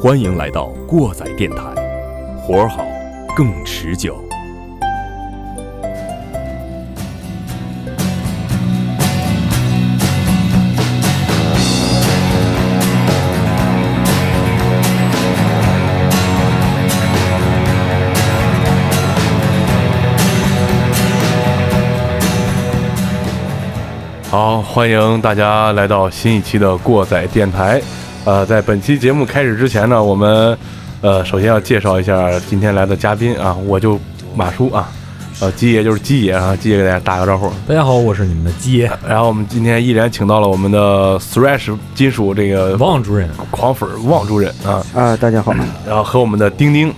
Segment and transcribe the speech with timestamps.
[0.00, 1.56] 欢迎来到过载电台，
[2.40, 2.84] 活儿好，
[3.36, 4.23] 更持久。
[24.34, 27.80] 好，欢迎大家来到新一期的过载电台。
[28.24, 30.58] 呃，在本期节目开始之前呢，我们
[31.02, 33.96] 呃首先要介绍一下今天来的嘉宾啊，我就
[34.34, 34.90] 马叔啊，
[35.38, 37.48] 呃，鸡爷就是鸡爷啊，鸡爷给大家打个招呼。
[37.68, 43.30] 大家好，我是你们的鸡爷然后我们今天依然请到了我们的 Thrash 金属这个王主任。
[43.52, 45.54] 狂粉旺主任啊，啊，大家好，
[45.86, 46.92] 然后和我们的丁丁。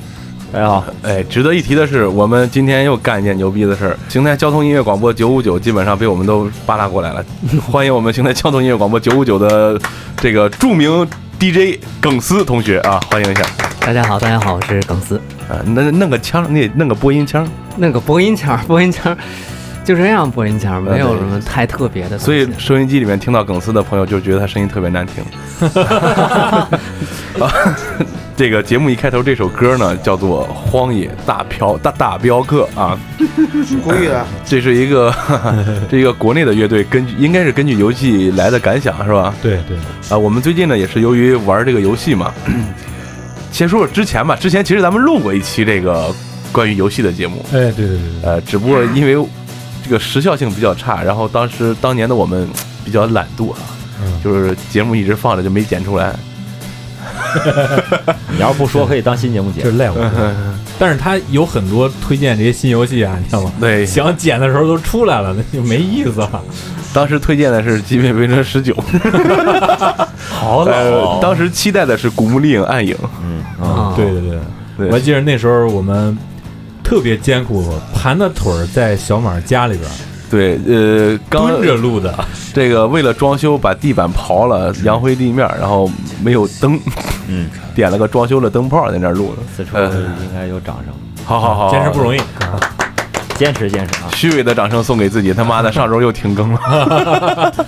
[0.56, 3.98] 大家好，哎，值得一提的是，我们今天又干一件牛逼的事儿。
[4.08, 7.22] 邢台交通音乐广播九五九基本上被我们都扒拉过来了，
[7.70, 9.78] 欢迎我们邢台交通音乐广播九五九的
[10.16, 11.06] 这个著名
[11.38, 13.44] DJ 耿斯同学啊，欢迎一下。
[13.80, 15.20] 大家好，大家好，我是耿斯。
[15.46, 17.46] 啊，那弄个腔，那弄个播音腔，
[17.76, 19.14] 弄个播音腔，播音腔
[19.86, 22.18] 就这样，播音腔没有什么太特别的。
[22.18, 25.22] 所以收音机里面听到耿斯的朋友就觉得他声音特别难听。
[27.40, 27.46] 啊，
[28.36, 32.98] 这个节目一开头这首歌呢，叫做《荒野大嫖大大镖客》啊，
[33.84, 35.14] 故意的， 这是一个
[35.88, 39.32] 这一个国内的乐队，根据应该是根据游戏来的感想是吧？
[39.40, 39.76] 对对，
[40.08, 42.34] 啊，我们最近呢也是由于玩这个游戏嘛，
[43.52, 46.12] 先说说之前吧，之前其实咱们录过一期这个
[46.50, 49.16] 关于游戏的节目，哎，对对对对，呃，只不过因为
[49.86, 52.48] 这个时效性比较差，然后当时当年的我们
[52.84, 53.58] 比较懒惰啊，
[54.02, 56.12] 嗯，就是节目一直放着就没剪出来。
[58.34, 59.96] 你要不说可以当新节目剪，就是赖我。
[60.78, 63.52] 但是他有很多推荐这些新游戏啊，你知道吗？
[63.60, 66.42] 对，想剪的时候都出来了，那就没意思了。
[66.92, 68.74] 当时推荐的是《极品飞车十九》，
[70.28, 72.94] 好呃，当时期待的是《古墓丽影：暗影》。
[73.22, 74.38] 嗯啊，对对对，
[74.78, 76.16] 对我还记得那时候我们
[76.86, 79.94] 特别艰苦，盘的腿儿在小马家里边儿
[80.30, 82.14] 对，呃，刚蹲着录的。
[82.54, 85.90] 这个为了装修，把地板刨了，扬灰地面，然后
[86.22, 86.78] 没有灯，
[87.26, 89.42] 嗯，点了个装修的灯泡在那儿录的。
[89.56, 92.20] 此处呃应该有掌声，好好好，坚持不容易。
[93.34, 94.08] 坚持坚持啊！
[94.14, 97.52] 虚伪的掌声送给自己，他妈的上周又停更了。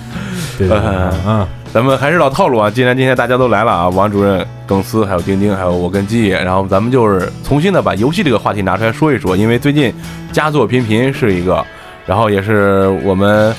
[0.67, 0.87] 对对对，
[1.25, 9.93] 嗯，咱们还是老套路啊，既然今天大家都来了啊，王主任、耿思，还有丁丁，还有我跟鸡爷，然后咱们就是重新的把游戏这个话题拿出来说一说，因为最近
[10.31, 11.65] 佳作频频是一个，
[12.05, 13.55] 然后也是我们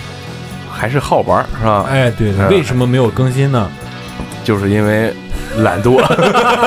[0.70, 1.86] 还是好玩是吧？
[1.88, 3.68] 哎，对对，嗯为什么没有更新呢？
[4.44, 5.12] 就是因为
[5.58, 6.00] 懒惰，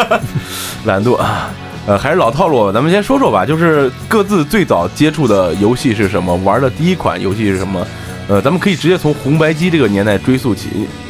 [0.86, 1.50] 懒惰啊。
[1.86, 7.86] 呃，还是老套路，咱们先说说吧，就是各自最早接触的游戏是什么，玩的第一款游戏是什么？
[8.28, 10.70] 呃，咱们可以直接从红白机这个年代追溯起，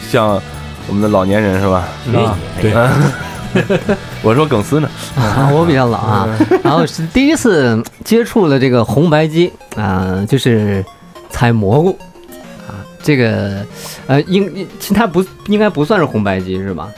[0.09, 0.41] 像
[0.87, 1.87] 我们的老年人是吧？
[2.15, 2.73] 啊，对，
[4.23, 10.83] 我说耿斯呢，啊，我比较老啊， 然后是第一次接触了这个红白机啊，就是
[11.29, 11.97] 采蘑菇
[12.67, 13.63] 啊，这个
[14.07, 16.89] 呃，应其实它不应该不算是红白机是吧？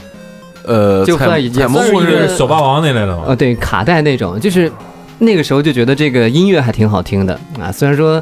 [0.64, 3.24] 呃，采就算也采蘑菇是小霸王那类的吗。
[3.26, 4.72] 呃，对，卡带那种，就是
[5.18, 8.20] 那个时候就觉得这个音乐还挺好听的啊，虽然说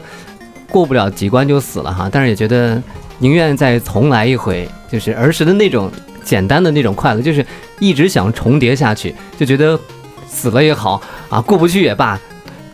[0.71, 2.83] 过不了几关就死了哈，但是也觉得
[3.19, 5.91] 宁愿再重来一回，就是儿时的那种
[6.25, 7.45] 简单的那种快乐，就是
[7.79, 9.79] 一直想重叠下去，就觉得
[10.27, 12.19] 死了也好啊，过不去也罢，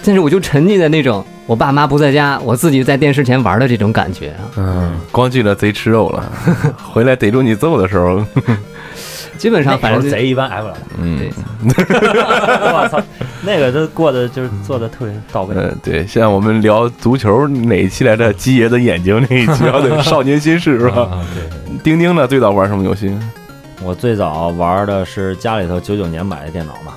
[0.05, 4.31] 但是我就沉浸在那种我爸妈不在家，我自己在电视前玩的这种感觉。
[4.31, 6.33] 啊，嗯，光记得贼吃肉了，
[6.93, 8.25] 回来逮住你揍的时候，
[9.37, 10.77] 基本上反正贼一般挨不了。
[10.99, 11.19] 嗯，
[11.65, 13.03] 我操，
[13.43, 15.55] 那个都过得就是做的特别到位。
[15.56, 18.33] 嗯，对，像我们聊足球哪一期来着？
[18.34, 21.03] 鸡爷的眼睛那一期 聊的少年心事是吧？
[21.03, 22.27] 啊，对，丁丁呢？
[22.27, 23.17] 最早玩什么游戏？
[23.83, 26.92] 我最早玩的是家里头九九年买的电脑嘛，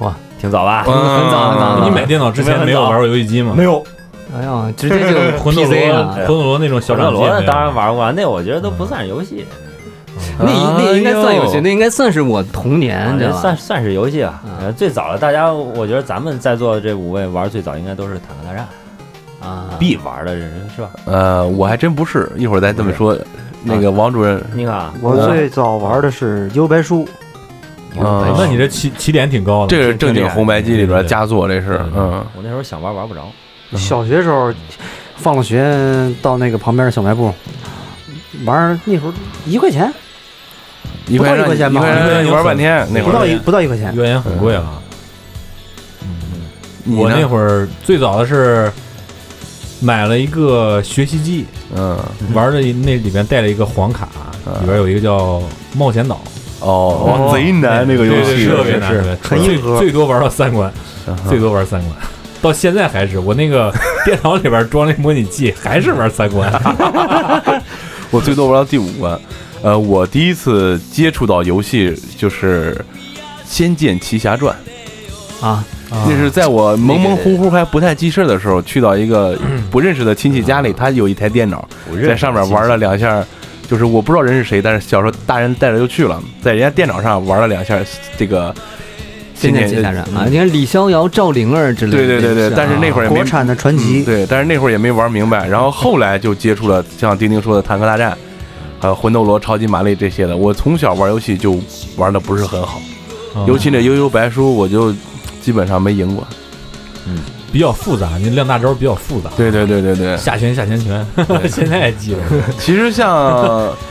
[0.00, 0.84] 哇，挺早吧？
[0.88, 3.54] 嗯很早很早你买电脑之前没有玩过游戏机吗？
[3.56, 3.80] 没有，
[4.36, 6.12] 哎呀，直接就 魂斗罗，了。
[6.14, 9.46] 魂斗罗那种小小掌机没有罗当然玩过，那我觉得都不算是游戏，
[10.38, 10.44] 那
[10.78, 13.40] 那应该算游戏，那应该算是我童年，你知道吧？
[13.40, 14.42] 算算是游戏吧。
[14.44, 18.66] 嗯呃最早的大家，我觉得咱们在座的这五位玩最早应该都是坦克大战，
[19.40, 20.90] 啊，必玩的人是吧？
[21.04, 23.16] 呃，我还真不是，一会儿再这么说。
[23.66, 27.08] 那个王主任，你看啊，我最早玩的是幽白书，
[27.98, 33.22] 啊那你这起起点挺高的，这是正经红白机里边佳作，这是嗯，我那时候想玩玩不着，
[33.76, 34.52] 小学时候
[35.16, 37.32] 放了学到那个旁边的小卖部
[38.44, 39.10] 玩，那时候
[39.46, 39.90] 一块钱，
[41.06, 43.12] 一块钱一块钱吧一块钱玩半天那会儿。
[43.12, 44.80] 不到一不到一块钱一，块钱很贵了。
[46.86, 48.70] 我你呢那会儿最早的是
[49.80, 51.98] 买了一个学习机，嗯
[52.34, 54.08] 玩的那里面带了一个黄卡，
[54.60, 55.42] 里边有一个叫
[55.74, 56.20] 冒险岛，
[56.60, 60.70] 哦，贼难那个游戏，特别难，是对很硬核最最多玩到三关，
[61.28, 61.92] 最多玩三关。
[62.42, 63.72] 到现在还是我那个
[64.04, 66.52] 电脑里边装那模拟器，还是玩三关。
[68.10, 69.18] 我最多玩到第五关。
[69.64, 72.74] 呃，我第一次接触到游戏就是
[73.46, 74.54] 《仙剑奇侠传》，
[75.44, 79.38] 啊，那是在我蒙蒙糊糊还不太记事的时候，去到一个
[79.72, 81.66] 不认识的亲戚家里，他有一台电脑，
[82.06, 83.24] 在上面玩了两下。
[83.66, 87.78] 就是我不知道人是谁，但是小时候大人带着就去了，在人家电脑上玩了两下
[88.18, 88.54] 这个
[89.34, 98.12] 仙剑奇侠传啊，你看李逍遥、赵灵儿之类的对对对对，但是那会儿也没国产的传嗯奇，对，但是那会儿也没玩明白，然后后来就接触了像丁丁说的《坦克大战》，
[98.84, 100.36] 还有《魂斗罗》《超级玛丽》这些的。
[100.36, 101.58] 我从小玩游戏就
[101.96, 102.78] 玩的不是很好，
[103.34, 104.94] 嗯尤其那悠悠白书，我就
[105.40, 106.22] 基本上没赢过。
[107.06, 107.18] 嗯
[107.50, 109.30] 比较复杂，你亮大招比较复杂。
[109.38, 111.06] 对对对对对，下拳下拳拳，
[111.48, 112.18] 现在也记得。
[112.60, 113.72] 其实像。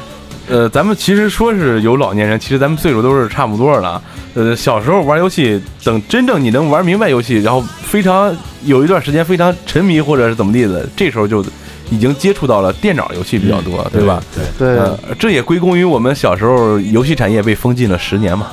[0.49, 4.01] 呃，咱们其实说是有老年人，其实咱们岁数都是差不多的。
[4.33, 8.35] 呃，小时候玩游戏，等真正你能玩明白游戏，然后非常
[8.65, 11.43] 有一段时间非常沉迷或者是怎么地的，这时候就
[11.89, 14.21] 已经接触到了电脑游戏比较多，对吧？
[14.57, 18.47] 对呃，这也归功于我们小时候游戏产业被封禁了十年嘛，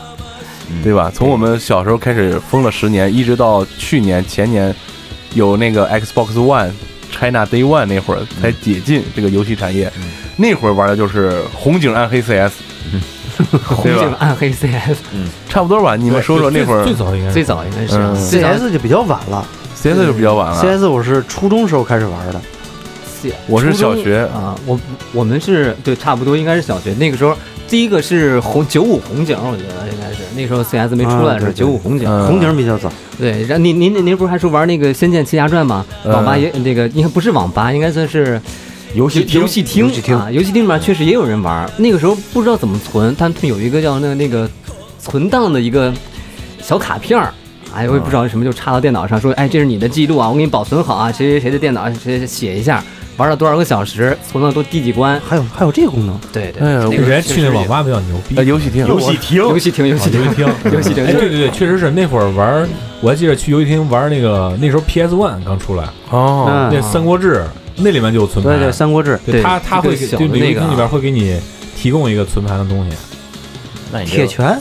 [0.83, 1.11] 对吧？
[1.15, 4.75] 从我们小时候开始封了十年，一直到去年前年
[5.35, 6.71] 有那个 Xbox One
[7.11, 9.91] China Day One 那会儿才解禁这个游戏产业，
[10.37, 12.53] 那会儿玩的就是红警暗黑 CS，
[13.65, 14.01] 红 对吧？
[14.03, 14.99] 警暗黑 CS
[15.49, 15.97] 差不多吧？
[15.97, 16.85] 你们说说那会儿。
[16.85, 17.33] 最早应该是。
[17.35, 19.47] 最早应该是 CS 就比较晚了。
[19.75, 22.41] CS 就比较晚了，，CS 我是初中时候开始玩的，
[23.47, 24.79] 我是小学啊，我
[25.13, 27.37] 我们是对差不多应该是小学那个时候，
[27.69, 32.09] 第一个是红九五红警，我觉得应该是那时候 CS 没出来的时候，啊对对九五红警。
[32.09, 35.85] 嗯红警比较早，对，然后您您您不是还说玩那个《仙剑奇侠传》吗？
[36.05, 38.41] 嗯网吧也那个应该不是网吧，应该算是
[38.95, 41.71] 游戏游戏厅游戏厅啊，游戏厅里面确实也有人玩。
[41.77, 44.49] 那个时候不知道怎么存，他们有一个叫那个那个
[44.99, 45.93] 存档的一个
[46.61, 47.33] 小卡片儿。
[47.73, 52.83] 哎，我也不知道什么，就插到电脑上，说，哎，这是你的记录啊，我给你保存好啊，谁谁谁的电脑，谁谁写一下，
[53.21, 58.35] 玩了多少个小时，存了都第几关，还有还有这个功能，对对，哎呀那个人家去那网吧比较牛逼。
[58.35, 58.43] 呃。
[58.43, 62.67] 游戏厅，游戏厅游戏厅，游戏厅，游戏厅，游戏厅哎，对对对，确实是那会儿玩，
[63.03, 67.35] 我还记得去游戏厅玩那个，那时候 PS One 刚出来，哦，嗯那《三国志》
[67.77, 71.39] 那里面就有存盘，对对，《三国志》对对他他会这个小给对游戏厅里边会给你
[71.77, 72.97] 提供一个存盘的东西。
[73.93, 74.59] 那你铁拳，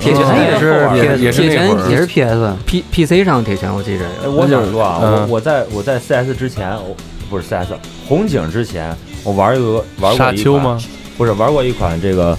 [0.00, 0.34] 铁拳哦。
[0.36, 5.12] 也是也也是铁拳也是 PS，P P C 上铁拳，我记着哎，我想说啊，嗯。
[5.22, 6.94] 我我在我在 CS 之前，我
[7.28, 7.72] 不是 CS
[8.06, 10.80] 红警之前，我玩一个玩过沙一款丘吗？
[11.16, 12.36] 不是玩过一款这个，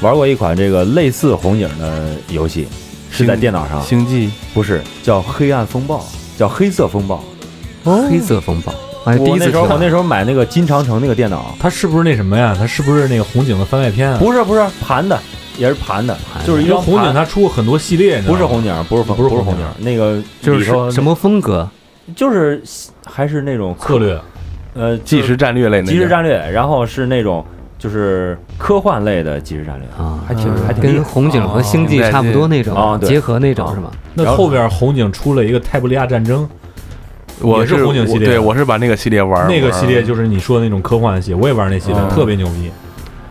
[0.00, 2.66] 玩过一款这个类似红警的游戏，
[3.10, 6.04] 是在电脑上，星际不是叫黑暗风暴，
[6.36, 7.22] 叫黑色风暴。
[8.10, 8.74] 黑色风暴，
[9.04, 12.54] 我还第我那一次知时候我那时候买那个金长城那个电脑，它是不是那什么呀？
[12.58, 14.18] 它是不是那个红警的番外篇啊？
[14.18, 15.18] 不是不是盘的，
[15.56, 16.14] 也是盘的，
[16.46, 21.66] 就是一张因为红警盘它出过很多系列，你知道吗不是红警，不是不是红警不是红警，那个就是里头什么风格？
[22.14, 22.62] 就是
[23.04, 24.18] 还是那种策略，
[24.74, 27.44] 呃即时战略类那个即时战略，然后是那种
[27.78, 29.86] 就是科幻类的即时战略。
[29.96, 30.18] 啊。
[30.26, 33.08] 还挺还挺厉害红警和星际差不多那种哦对。
[33.08, 33.72] 结合那种哦。
[33.74, 33.90] 是吗？
[34.14, 36.48] 那后边红警出了一个泰布利亚战争，
[37.40, 42.70] 我也是红警系列对，我是把那个系列玩儿那个系列就是你说的那种科幻系，我也玩那系列，嗯特别牛逼。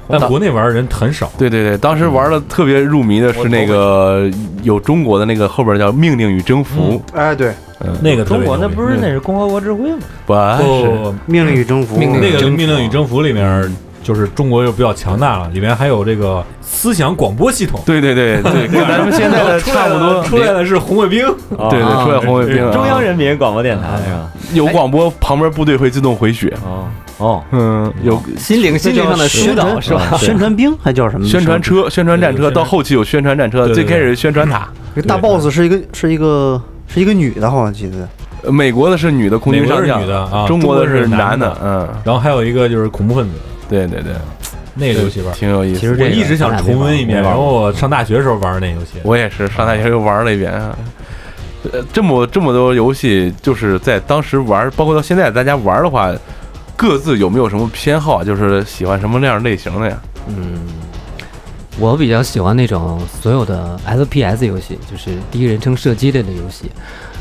[0.10, 4.30] 但国内玩的人很少，对对对，当时玩的特别入迷的是那个
[4.64, 7.50] 有中国的那个后边叫《命令与征服哎，对，》，
[7.82, 10.00] 嗯，那个中国那不是那是共和国之辉吗？
[10.26, 13.72] 不不是命令与征服，那个《命令与征服》里面
[14.08, 20.24] 就是中国又比较强大了，里面还有这个思想广播系统，对对对对，跟 咱们现在的 差不多。
[20.24, 21.26] 出来的是红卫兵，
[21.70, 24.32] 对对，出来红卫兵啊，中央人民广播电台是吧？
[24.54, 26.56] 有广播，旁边部队会自动回血。
[26.64, 26.88] 哦
[27.18, 30.16] 哦，嗯，有心灵心灵上的疏导是吧？
[30.18, 31.28] 宣传兵还叫什么？
[31.28, 34.70] 宣传车、宣传战车，到后期有宣传战车，对对对最开始宣传塔。
[34.96, 38.08] 这大 boss 是一个是一个是一个女的，好像记得。
[38.44, 43.34] 呃美国的是女的空军是上将，女的啊，中国的是男的，嗯，然后还有一个就是恐怖分子，
[43.70, 44.14] 对对对，
[44.76, 45.34] 那个游戏玩。
[45.34, 45.76] 挺有意思。
[45.76, 49.00] 我其实我一直想重温一遍，玩过然后我上大学的时候玩那游戏。
[49.04, 50.78] 我也是上大学又玩了一遍啊。
[51.74, 56.14] 呃，这么这么多游戏，就是在当时玩，包括到现在大家玩的话，
[56.76, 58.24] 各自有没有什么偏好啊？
[58.24, 59.98] 就是喜欢什么那样类型的呀？
[60.28, 60.60] 嗯，
[61.80, 66.72] 我比较喜欢那种所有的 FPS 游戏，就是第一人称射击类的游戏，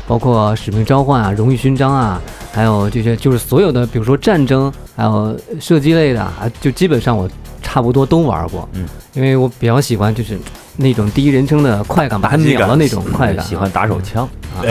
[0.07, 2.21] 包括《使命召唤》啊、《荣誉勋章》啊，
[2.53, 7.29] 还有这些就是所有的，比如说战争，还有射击类的啊，就基本上我
[7.61, 8.67] 差不多都玩过。
[8.73, 10.39] 嗯，因为我比较喜欢就是
[10.77, 13.45] 那种第一人称的快感，把它打秒的那种快感。
[13.45, 14.27] 喜欢打手枪，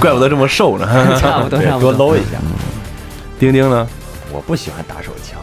[0.00, 0.86] 怪不得这么瘦呢。
[1.18, 2.08] 差不多，差不多多。
[2.08, 2.38] 搂一下。
[3.38, 3.86] 丁丁呢？
[4.32, 5.40] 我不喜欢打手枪，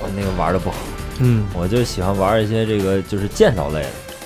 [0.00, 0.76] 我那个玩的不好，
[1.18, 3.82] 嗯我就喜欢玩一些这个就是建造类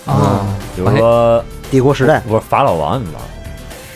[0.06, 0.46] 的，啊，
[0.76, 2.21] 比如说帝国时代。
[2.28, 3.23] 不是法老王，你玩过？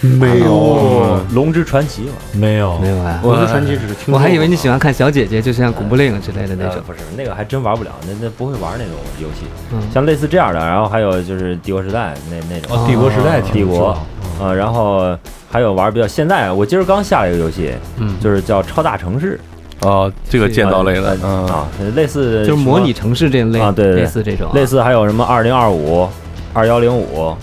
[0.00, 2.78] 没哦，龙之传奇嘛，没有。
[2.78, 3.18] 没有啊。
[3.20, 4.14] 我的传奇只是听。
[4.14, 6.75] 我还以为你喜欢看小姐姐，就像古墓丽影之类的那种。
[6.75, 12.76] 呃不是那个还真玩不了，那那不会玩那种游戏，嗯，像类似这样的，然后还有就是帝国时代那那种。
[12.76, 13.76] 哦，帝国时代挺帝国。
[13.76, 15.18] 知道啊，然后
[15.50, 19.40] 还有玩比较现在，我今儿刚下了一个游戏，嗯，就是叫超大城市。
[19.80, 24.02] 哦，这个建造类的，嗯，啊，类似就是模拟城市这类啊对对对。
[24.02, 26.08] 类似这种啊，类似还有什么二零二五、
[26.52, 27.34] 二幺零五，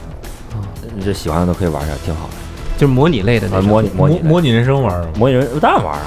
[0.96, 2.34] 你这喜欢的都可以玩一下，挺好的。
[2.78, 3.70] 就是模拟类的那啊，种。
[3.70, 5.06] 模拟模拟模模拟人生玩儿？
[5.18, 6.06] 模拟人当然玩啊，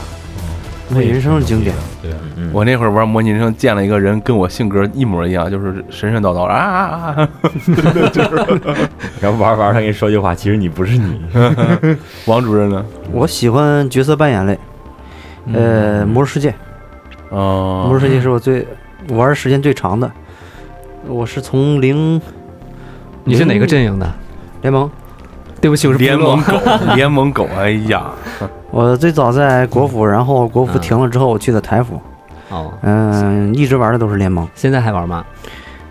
[0.91, 1.75] 模拟人生是经典。
[2.03, 7.29] 对，嗯，我那会儿玩模拟人生，见了一个人跟我性格一模一样，就是神神叨叨啊啊啊啊！
[9.21, 11.21] 然后玩着玩着他跟你说句话，其实你不是你，
[12.27, 12.85] 王主任呢？
[13.13, 14.59] 我喜欢角色扮演类，
[15.53, 16.55] 呃，魔兽世界，
[17.31, 18.67] 哦魔兽哦，世界是我最
[19.11, 20.11] 玩时间最长的。
[21.07, 22.21] 我是从零
[23.25, 24.13] 你是哪个阵营的？
[24.63, 24.91] 联盟，
[25.61, 26.55] 对不起，我是联盟狗，
[26.95, 28.11] 联盟狗，哎呀，
[28.71, 30.81] 我最早在国服，然后国服嗯。
[30.81, 32.01] 停了之后，我去的台服，
[32.51, 34.47] 哦，嗯，一直玩的都是联盟。
[34.55, 35.25] 现在还玩吗？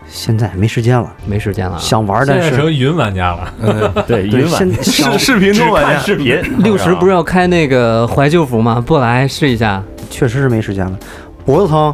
[0.10, 1.78] 现在没时间了，没时间了。
[1.78, 3.54] 想玩但是现在成云玩家了。
[3.62, 8.82] 嗯，对， 云玩视视频只中玩家， 看视频，六十不是要开那个怀旧服吗？
[8.86, 9.84] 不来试一下？
[10.10, 10.98] 确实是没时间了，
[11.46, 11.94] 脖子疼，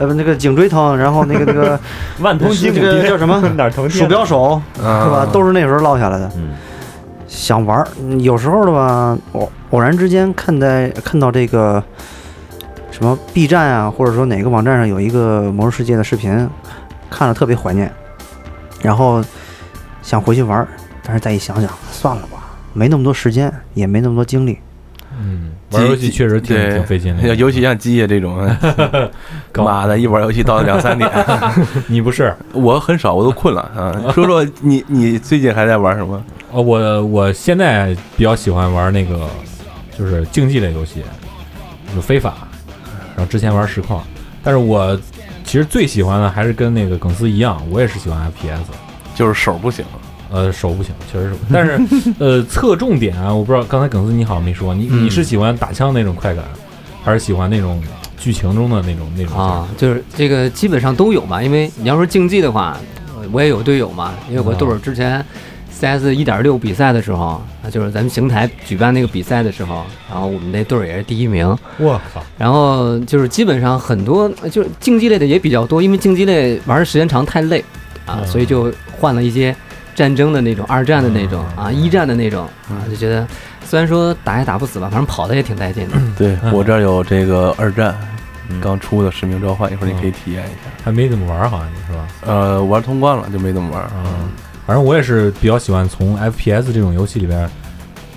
[0.00, 1.78] 呃不那个颈椎疼，然后那个那个
[2.20, 5.26] 万通筋这个叫什么哪儿疼鼠标手是吧？
[5.30, 6.28] 都是是那时候落下来的。
[6.36, 6.54] 嗯
[7.28, 7.86] 想玩
[8.18, 11.80] 有时候的吧，偶偶然之间看在看到这个
[12.90, 16.50] 什么 B 站啊，或者说哪个网站上有一个《魔兽世界》的视频，
[17.08, 17.88] 看了特别怀念，
[18.82, 19.22] 然后
[20.02, 20.66] 想回去玩儿，
[21.04, 22.38] 但是再一想想，算了吧，
[22.72, 24.58] 没那么多时间，也没那么多精力。
[25.22, 27.34] 嗯，玩游戏确实挺挺费劲的。
[27.36, 28.38] 尤其像机械这种，
[29.52, 31.10] 高妈的，一玩游戏到两三点，
[31.86, 32.34] 你不是？
[32.52, 33.92] 我很少，我都困了啊。
[34.12, 36.22] 说说你，你最近还在玩什么？
[36.50, 39.28] 哦，我我现在比较喜欢玩那个，
[39.96, 41.02] 就是竞技类游戏，
[41.94, 42.34] 就非法。
[43.16, 44.02] 然后之前玩实况，
[44.42, 44.98] 但是我
[45.44, 48.60] 其实最喜欢的还是跟那个耿斯一样，我也是喜欢 FPS。
[49.14, 49.84] 就是手不行，
[50.30, 51.34] 呃，手不行，确实是。
[51.52, 51.80] 但是，
[52.18, 56.44] 呃，侧重点啊，我不知道，刚才耿斯你好像没说，你嗯你是喜欢打枪那种快感，
[57.02, 57.82] 还是喜欢那种
[58.18, 61.42] 剧情中的那种那种啊，就是这个基本上都有嘛。
[61.42, 62.76] 因为你要说竞技的话，
[63.16, 65.24] 呃我也有队友嘛，也有个队友之前
[65.72, 71.46] CS 一点六比赛的时候，啊，就是咱们邢台举办那个比赛的时候，然后我们那队儿也是第一名。
[71.78, 77.64] 我靠，然后就是基本上很多呃就是竞技类的也比较多，因为竞技类玩的时间长太累
[78.06, 79.54] 啊，嗯所以就换了一些
[79.94, 83.26] 战争的那种、二战的那种啊、一战的那种啊，就觉得
[83.64, 85.96] 虽然说打也打不死吧，反正跑的也挺带劲的。
[86.16, 87.94] 对嗯我这儿有这个二战
[88.48, 90.70] 嗯刚出的《使命召唤》，一会儿你可以体验一下。
[90.84, 92.06] 还没怎么玩，好像是吧？
[92.26, 93.90] 呃，玩通关了就没怎么玩。
[94.04, 94.30] 嗯，
[94.66, 97.48] 反正我也是比较喜欢从 FPS 这种游戏里边，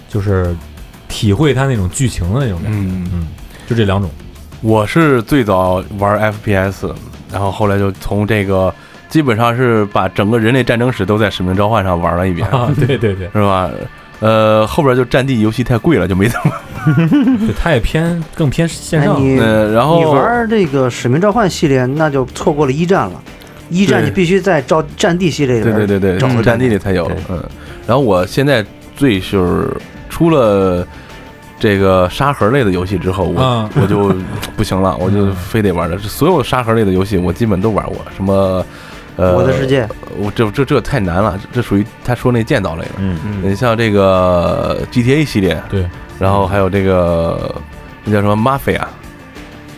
[0.10, 0.56] 就是
[1.08, 2.78] 体会它那种剧情的那种感觉。
[2.80, 3.28] 嗯，嗯，
[3.68, 4.10] 就这两种。
[4.62, 6.94] 我是最早玩 FPS，
[7.32, 8.74] 然后后来就从这个
[9.14, 13.70] 基本上是把整个人类战争史都在《使命召唤》上玩了一遍，啊，对对对，是吧？
[14.20, 16.52] 呃，后边就战地游戏太贵了，就没怎么。
[17.46, 19.16] 对，它也偏更偏线上。
[19.16, 23.22] 哎你呃，然后你玩这个《使命召唤》系列，那就错过了一战了。
[23.70, 27.06] 一战对你必须在照战地系列里对边对对对，找个战地里才有。
[27.30, 27.40] 嗯，
[27.86, 28.66] 然后我现在
[28.96, 29.70] 最是
[30.10, 30.84] 出了
[31.60, 34.12] 这个沙盒类的游戏之后，我、嗯 我就
[34.58, 35.96] 不行了，我就非得玩了。
[36.00, 38.66] 所有沙盒类的游戏我基本都玩过，什么
[39.16, 42.92] 呃，我的世界，我这这这太难了，这这属于他说那建造类的。
[42.98, 45.86] 嗯你像这个 GTA 系列，对，
[46.20, 47.54] 然后还有这个
[48.04, 48.82] 那叫什么 Mafia。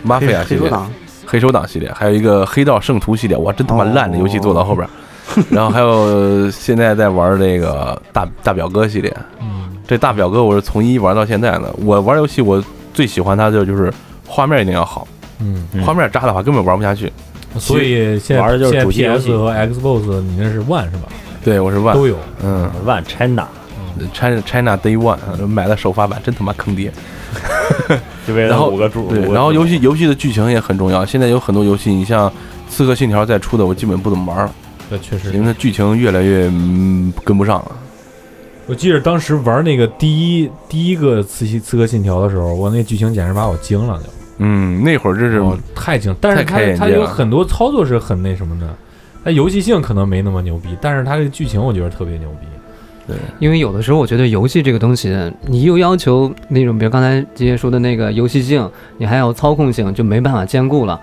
[0.06, 0.92] Mafia 系列，黑手党，
[1.26, 4.88] 黑手党系列，还有一个黑道圣徒系列，哇，真他妈烂的游戏做到后边。
[5.50, 9.12] 然后还有现在在玩这个大大表哥系列，
[9.42, 11.74] 嗯，这大表哥我是从一玩到现在的。
[11.84, 12.64] 我玩游戏我
[12.94, 13.92] 最喜欢它的就是
[14.28, 15.08] 画面一定要好，
[15.40, 17.12] 嗯，嗯画面渣的话根本玩不下去。
[17.60, 21.10] 所以现在玩的就是主机游 PS 和 Xbox，你那是 One 是吧？
[21.44, 22.18] 对我是 One，都有。
[22.44, 26.92] 嗯，One China，China China Day One 买了首发版，真他妈坑爹。
[28.26, 31.06] 就为然后五个柱，对，然后游戏游戏的剧情也很重要。
[31.06, 32.30] 现在有很多游戏，你像
[32.70, 34.52] 《刺客信条》再出的，我基本不怎么玩了，
[34.90, 37.72] 那，确实因为它剧情越来越嗯跟不上了。
[38.68, 48.68] 我记得当时玩那个第一第一个刺激刺客信条的时候，我那剧情简直把我惊了，就嗯，那会儿真是哦太精，但是太它它开眼界了有很多操作是很那什么的，
[49.24, 52.48] 它游戏性可能没那么牛逼，但是它这个剧情我觉得特别牛逼。
[53.08, 55.16] 对因为有的时候我觉得游戏这个东西，
[55.46, 61.00] 你又要求那种，比如刚才杰杰说的那个游戏性，你还有操控性，就没办法兼顾了。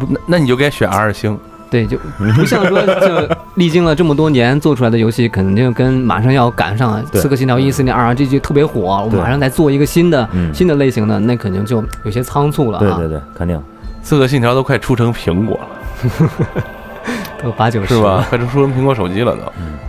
[0.00, 1.38] 那那你就该选 R 星。
[1.70, 13.60] 对，就不像说就历经了这么多年做出来的游戏，肯定跟马上要赶上《刺客信条一》《四零二》这就特别火，我马上再做一个新的嗯新的类型的，那肯定就有些仓促了啊对对，对，肯定。
[14.02, 16.62] 刺客信条都快出成苹果了，
[17.42, 18.26] 都八九十是吧了？？
[18.28, 19.40] 快出出成苹果手机了都。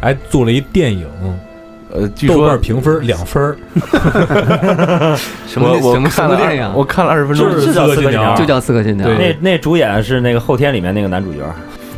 [0.02, 1.06] 还做了一电影，
[2.00, 3.58] 呃，据豆说瓣评分两分儿，
[5.48, 6.74] 什么我我什么什看了么电影啊？
[6.76, 9.08] 我看了二十分钟，就是叫刺客信条就叫《刺客信条》。
[9.16, 11.40] 对那那主演是那个后天里面那个男主角，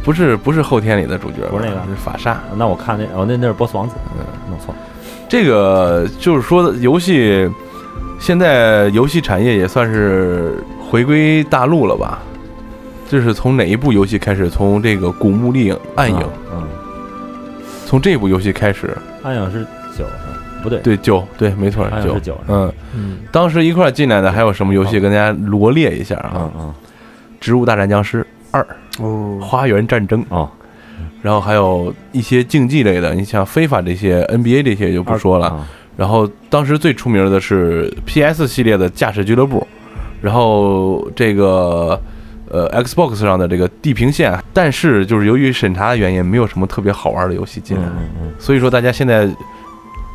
[0.03, 2.39] 不是不是后天里的主角，不是那个是法沙。
[2.55, 4.79] 那我看那哦那那是波斯王子，嗯弄错了。
[5.27, 7.49] 这个就是说，游戏
[8.19, 12.19] 现在游戏产业也算是回归大陆了吧？
[13.09, 14.49] 这是从哪一部游戏开始？
[14.49, 16.17] 从这个《古墓丽影：暗影》
[16.53, 16.63] 嗯，
[17.85, 19.65] 从这部游戏开始，暗影是
[19.99, 20.63] 九是？
[20.63, 21.87] 不对，对九对，没错
[22.21, 24.99] 九嗯，嗯，当时一块儿进来的还有什么游戏？
[24.99, 26.73] 跟大家罗列一下啊，嗯嗯
[27.39, 28.61] 植物大战僵尸》二》
[29.03, 30.51] 哦《花园战争》，啊，
[31.21, 35.47] 然后还有一些竞技类的，你像非法这些 NBA 这些就不说了。
[35.47, 35.67] 啊
[35.99, 39.67] 然后当时最出名的是 PS 系列的驾驶俱乐部，
[40.21, 42.01] 然后这个
[42.49, 48.31] 呃 Xbox 上的这个地平线，但是就是由于审查的原因，没有什么特别好玩的游戏进来，嗯嗯。
[48.39, 49.27] 所以说大家现在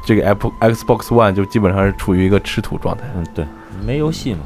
[0.05, 3.05] 这个 Apple Xbox One 就基本上是处于一个吃土状态。
[3.17, 3.45] 嗯，对，
[3.87, 4.41] 没游戏嘛，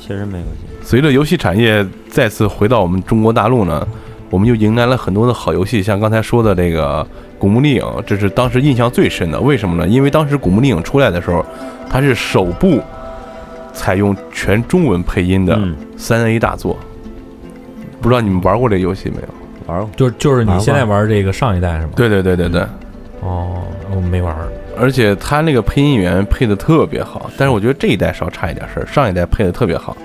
[0.00, 0.60] 确实没游戏。
[0.82, 3.86] 随着游戏产业再次回到我们中国大陆呢，
[4.30, 7.04] 我们又迎来了很多的好游戏，像刚才说的这个
[7.38, 9.40] 《古墓丽影》，这是当时印象最深的。
[9.40, 9.88] 为什么呢？
[9.88, 11.44] 因为当时《古墓丽影》出来的时候，
[11.88, 12.80] 它是首部
[13.72, 16.76] 采用全中文配音的嗯，三 A 大作。
[18.00, 19.28] 不知道你们玩过这游戏没有？
[19.66, 19.90] 玩过。
[19.96, 21.92] 就就是你现在玩这个上一代是吗？
[21.96, 22.64] 对对对对对，
[23.26, 23.62] 哦，
[23.94, 24.48] 我没玩儿。
[24.78, 29.96] 而且他那个配音员配的特别好，但是我觉得这一代稍差一点事儿，上一代配的特别好。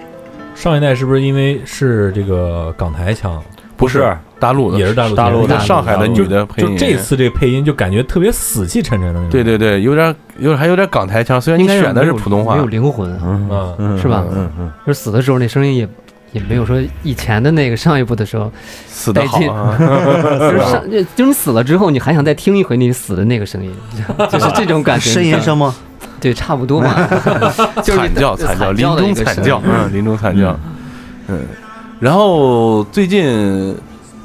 [0.55, 3.41] 上一代是不是因为是这个港台腔，
[3.75, 6.77] 不是大陆的，也是大陆大陆一个大陆上海的女的配音员。
[6.77, 9.29] 就这次这配音就感觉特别死气沉沉的那种。
[9.29, 15.87] 对对对，有点有点还有点港台腔，虽然你选的是普通话没有，灵魂，嗯嗯嗯，是吧嗯嗯，就是死的时候那声音也
[16.31, 18.51] 也没有说以前的那个上一部的时候，
[18.87, 19.75] 死的好啊！
[20.39, 23.71] 就是上就就是你死了之后，你还想再听一回你死的那个声音，
[24.29, 25.09] 就是 这种感觉。
[25.09, 25.75] 呻吟声吗？
[26.19, 26.93] 对，差不多嘛，
[27.83, 30.57] 就是惨叫惨叫，临终惨叫，嗯，临终惨叫，
[31.27, 31.39] 嗯。
[31.99, 33.75] 然后最近，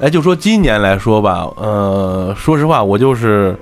[0.01, 3.57] 哎，就说今年来说吧，呃，说实话，我就是，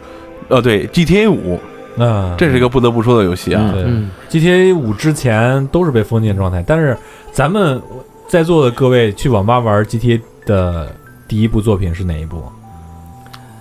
[0.49, 1.59] 呃，对，GTA 五，
[1.97, 3.71] 嗯，这是一个不得不说的游戏啊。
[3.73, 6.97] 对嗯，GTA 五之前都是被封禁状态，但是
[7.33, 7.81] 咱们
[8.29, 10.95] 在座的各位去网吧玩 GTA 的
[11.29, 12.43] 第一部作品是哪一部？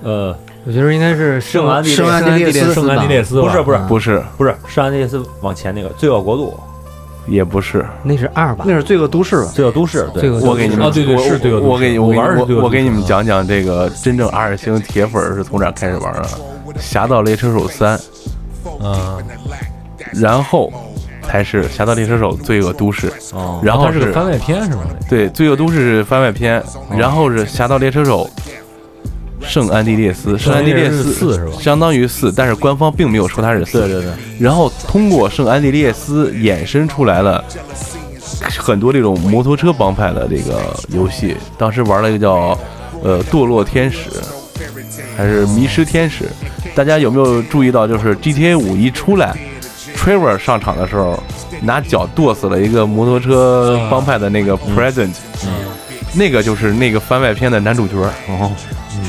[0.03, 6.59] 呃，我觉得应该是圣安地列圣安地列斯，圣安地列斯不是不是嗯不是，不是圣安地列斯往前那个罪恶国度，
[7.27, 7.85] 也不是。
[8.03, 8.73] 那是二吧那？
[8.73, 9.51] 是罪恶都市吧？
[9.53, 16.23] 罪恶都市，对罪恶，都市我给你们，哦对对我是罪恶都市我给你我我给你我玩的是罪恶都市我给你们啊讲讲这个真正 R 星铁粉儿是从哪儿开始玩的？
[16.77, 17.97] 《侠盗猎车手三》，
[18.81, 19.23] 嗯，
[20.13, 20.71] 然后
[21.25, 24.81] 才是《侠盗猎车手：罪恶都市》，哦，然后它是个番外篇是吧？
[25.09, 26.61] 对，《罪恶都市》是番外篇，
[26.95, 28.29] 然后是《侠盗猎车手：
[29.41, 31.51] 圣安地列斯》，圣安地列斯四是吧？
[31.59, 33.79] 相当于四，但是官方并没有说它是四。
[33.79, 37.43] 对对对，然后通过圣安地列斯衍生出来了
[38.59, 41.35] 很多这种摩托车帮派的这个游戏。
[41.57, 42.57] 当时玩了一个叫
[43.01, 44.09] 呃堕落天使，
[45.17, 46.25] 还是迷失天使。
[46.75, 49.35] 大家有没有注意到，就是 GTA 五一出来
[50.03, 51.17] ，Trevor 上场的时候，
[51.61, 55.13] 拿脚剁死了一个摩托车帮派的那个 President，、
[56.13, 57.95] 那个就是那个番外篇的男主角。
[58.27, 58.51] 哦，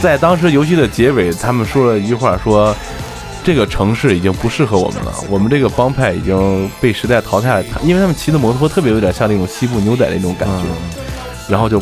[0.01, 2.75] 在当时游戏的结尾，他们说了一句话，说
[3.43, 7.65] 这个城市已经不适合我们了，我们这个帮派已经被时代淘汰了。
[7.65, 10.65] 他因为他们骑的摩托特别有点像那种西部牛仔那种感觉，
[11.49, 11.79] 然后就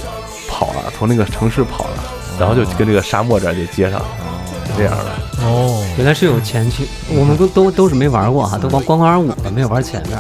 [0.49, 2.05] 跑了，从那个城市跑了，
[2.41, 4.32] 然后就跟这个沙漠这儿就接上了，是
[4.77, 5.45] 这样的。
[5.45, 10.19] 哦，原来是有前期，我们都都都是没玩过哈，都光光玩五了，没有玩前面。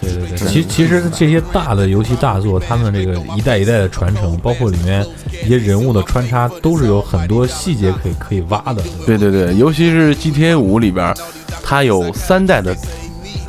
[0.00, 5.04] 对对对，其其实这些大的游戏大作，他们这个一代一代的传承，包括里面
[5.44, 8.82] 一些人物的穿插，都是有很多细节可以可以挖的。
[9.06, 11.14] 对对对，尤其是 GTA 五里边，
[11.62, 12.76] 它有三代的。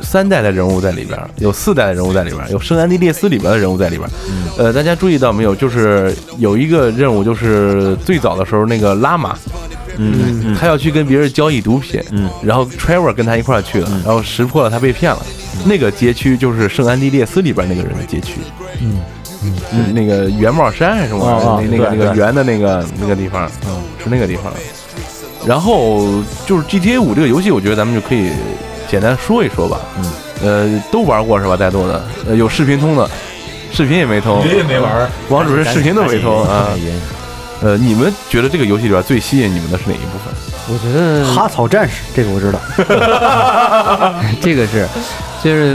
[0.02, 4.10] 三代的人物在里边，有四代的人物在里边，有圣安地列斯里边的人物在里边儿。
[4.58, 5.56] 呃，大家注意到没有？
[5.56, 9.36] 就是有一个任务，就是最早的时候那个拉玛，
[9.98, 10.42] 嗯。
[10.44, 10.56] 嗯。
[10.58, 12.28] 他要去跟别人交易毒品，嗯。
[12.42, 14.02] 然后 Trevor 跟他一块儿去了，嗯。
[14.04, 15.20] 然后识破了他被骗了。
[15.64, 18.34] 那个街区就是圣安地列斯里边那个人的街区，
[18.80, 19.00] 嗯。
[19.72, 23.76] 嗯那个圆帽山还是什么那那个对对那个圆的那个那个地方，嗯。
[24.02, 24.52] 是那个地方。
[25.46, 26.06] 然后
[26.46, 28.30] 就是 GTA 五这个游戏，我觉得咱们就可以
[28.90, 29.80] 简单说一说吧。
[29.98, 31.54] 嗯，呃，都玩过是吧？
[31.54, 33.06] 在座的，呃，有视频通的，
[33.70, 36.68] 视频也没通，云也没玩，王主任视频都没通啊。
[37.64, 40.34] 云呃，你们觉得这个游戏里边最吸引你们的是哪一部分？
[40.68, 42.60] 我觉得哈草战士这个我知道，
[44.40, 44.86] 这个是，
[45.42, 45.74] 就是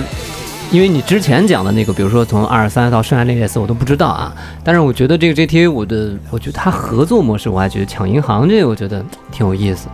[0.71, 4.31] 因为你之前讲的那个，比如说从二三到圣安地列斯，我都不知道啊。
[4.63, 9.87] 但是我觉得这个 GTA 五的，我觉得它合作模式，我还觉得抢银行这个，我觉得挺有意思。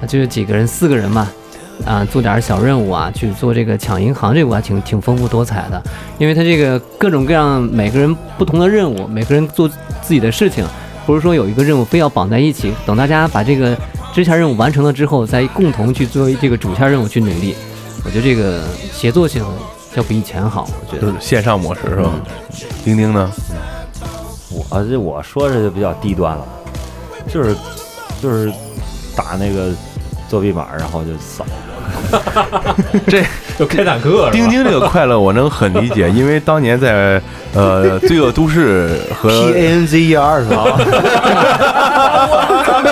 [0.00, 1.30] 啊，就是几个人，四个人嘛，
[1.84, 5.82] 啊，做点小任务啊，去做这个抢银行这个，我还挺挺丰富多彩的。
[6.18, 10.66] 因为它这个各种各样，每个人不同的任务，每个人做自己的事情，
[11.06, 13.76] 不是说有一个任务非要绑在一起，等大家把这个
[14.12, 17.54] 支线任务完成了之后，再共同去作为这个主线任务去努力。
[18.04, 18.62] 我觉得这个
[18.92, 19.44] 协作性
[19.94, 21.20] 要比以前好，我觉得就是。
[21.20, 22.10] 线上模式是吧？
[22.84, 23.30] 钉钉呢？
[24.50, 26.46] 我这我说这就比较低端了，
[27.28, 27.56] 就是
[28.22, 28.52] 就是
[29.16, 29.72] 打那个
[30.28, 31.44] 作弊码，然后就扫。
[33.58, 37.20] 就开坦克是吧钉钉这个快乐我能很理解，因为当年在
[37.54, 40.64] 呃《罪恶都市 》和 P A N Z E R 是吧？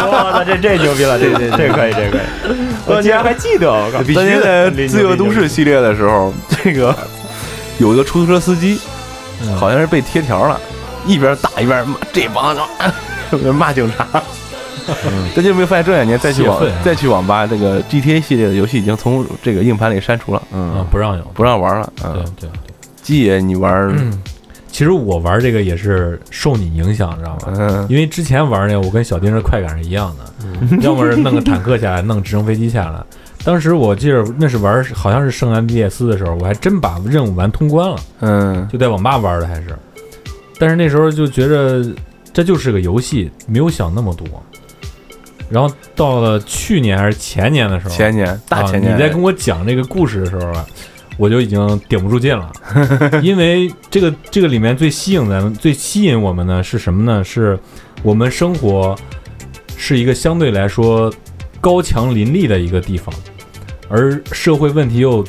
[0.04, 2.20] 我操这这牛逼了，这这这可以，这可以。
[2.86, 4.02] 我竟然还记得，我靠！
[4.14, 6.94] 当年在《罪恶都市》系列的时候，这个
[7.78, 8.78] 有一个出租车司机，
[9.42, 10.60] 嗯好像是被贴条了，
[11.06, 12.56] 一边打一边骂这帮
[13.42, 14.06] 人骂警察。
[15.34, 21.92] 但就没有发现这两年再去网再去网吧，这个 GTA 系列的游戏已经从这个硬盘里删除了，啊嗯，不让有，不让玩了。
[21.96, 22.50] 对对，对。
[23.02, 24.22] 鸡爷你玩，嗯，
[24.70, 27.54] 其实我玩这个也是受你影响，知道吗？
[27.58, 33.02] 嗯因为之前玩那个，我跟小丁的快感是一样的， 要么是弄个坦克下来，弄直升飞机下来。
[33.44, 39.76] 当时我记得那是玩，好像是圣安地列斯的时候，我还真把任务完通关了，嗯就在网吧玩的还是。
[40.60, 41.84] 但是那时候就觉着
[42.32, 44.26] 这就是个游戏，没有想那么多。
[45.52, 50.64] 然后到了去年还是前年的时候，前年大前年，啊你在跟我讲这个故事的时候啊，
[51.18, 52.50] 我就已经顶不住劲了，
[53.22, 57.22] 因为这个这个里面最吸引咱们、最吸引我们的是什么呢？
[57.22, 57.58] 是
[58.02, 58.96] 我们生活
[59.76, 61.12] 是一个相对来说
[61.60, 63.14] 高墙林立的一个地方，
[63.90, 65.22] 而社会问题又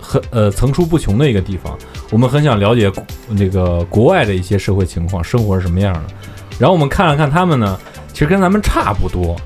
[0.00, 1.78] 很呃层出不穷的一个地方。
[2.10, 2.90] 我们很想了解
[3.28, 6.02] 那个国外的一些社会情况，生活是什么样的。
[6.58, 7.78] 然后我们看了看他们呢，
[8.12, 9.36] 其实跟咱们差不多。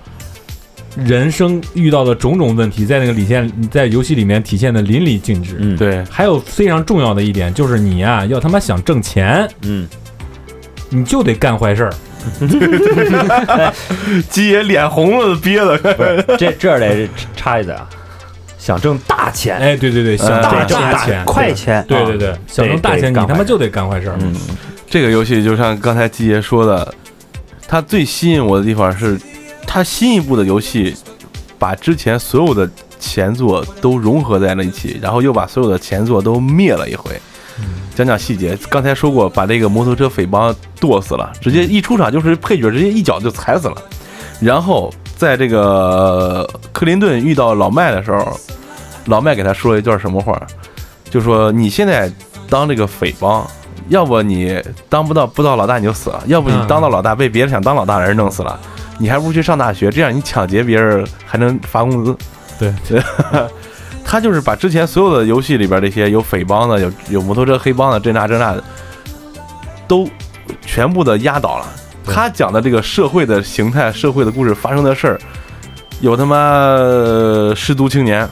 [0.97, 5.57] 人生遇到的种种问题，在那个里现，在游戏里面体现的淋漓尽致。
[5.59, 9.89] 嗯，，对，还有非常重要的一点就是你呀、要他妈想挣钱，嗯，
[10.91, 11.93] 你就得干坏事儿。
[14.31, 15.77] 鸡爷脸红了，憋的。
[16.39, 17.89] 这这儿得插一嘴啊，
[18.59, 24.17] 想挣大钱，哎，对对对，想大挣挣大钱，快钱，对对对，想挣大钱，你他妈就得干坏事儿。
[24.21, 24.33] 嗯，
[24.89, 26.95] 这个游戏就像刚才鸡爷说的，
[27.67, 29.19] 它最吸引我的地方是，
[29.67, 30.95] 它新一部的游戏
[31.59, 37.21] 把之前所有的前作都融合在了一起，然后又把所有的前作都灭了一回。
[37.95, 43.77] 讲讲细节，刚才说过，把这个摩托车匪帮剁死了，直接一出场就是配角，直接一脚就踩死了。
[44.41, 48.41] 然后在这个克林顿遇到老麦的时候，
[49.05, 50.41] 老麦给他说了一段什么话？
[51.11, 52.11] 就说你现在
[52.49, 53.47] 当这个匪帮，
[53.89, 58.59] 要不你当不到不到老大你就死了，要不你嗯当到老大被别人想当老大的人弄死了，
[58.99, 62.17] 你还不如去上大学，这样你抢劫别人还能发工资。
[62.59, 63.03] 对对，
[64.05, 68.63] 他就是把之前所有的游戏里边这些有匪帮的、有有摩托车黑帮的这那这那的，
[69.89, 70.09] 都
[70.61, 71.67] 全部的压倒了。
[72.05, 75.19] 他讲的这个社会的形态、社会的故事发生的事儿，
[76.01, 78.29] 有他妈呃失足青年，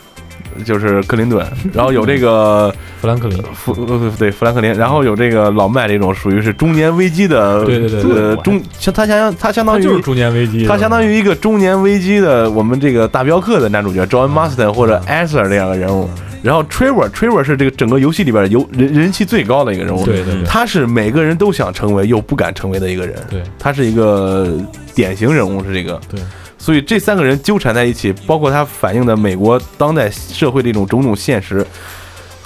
[0.64, 16.08] 就是克林顿，然后有这个 富兰克林，富呃对富兰克林，然后有这个老麦这种属于是中年危机的，对对对对呃中像他相他相当于他就是中年危机，他相当于一个中年危机的我们这个大镖客的男主角 John Marston 或者 Esther 这样的人物，
[16.42, 20.44] 然后 Trevor Trevor 是这个整个游戏里边游人人气最高的一个人物，对对对。
[20.44, 23.42] 他是每个人都想成为又不敢成为的一个人，对。
[23.58, 24.48] 他是一个
[24.94, 26.00] 典型人物，是这个。
[26.10, 26.20] 对。
[26.60, 31.66] 所以这三个人纠缠在一起，包括他反映的美国当代社会这种种种现实，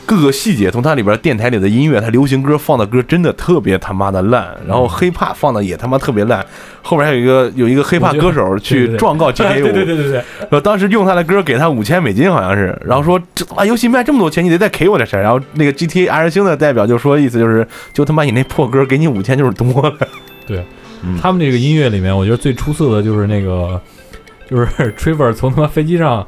[0.07, 6.47] 各个细节，从它里边电台里的音乐，它流行歌放的歌真的特别他妈的烂，然后 hiphop 放的也他妈特别烂，
[6.81, 15.21] 后边还有一个有一个 hiphop 歌手对对对去状告 GTA 五，对对对对对，然后当时用他的歌给他五千美金，好像是，然后说这他妈游戏卖这么多钱，你得再给我点钱。
[15.21, 19.93] 然后那个 GTA R 星的代表就说，意思就是，就他妈你那破歌给你五千就是多了。
[20.47, 20.63] 对
[21.21, 23.81] 他们这个音乐里面，我觉得最出色的就是那个
[24.51, 24.67] 就是
[24.99, 26.27] Trevor 从他妈飞机上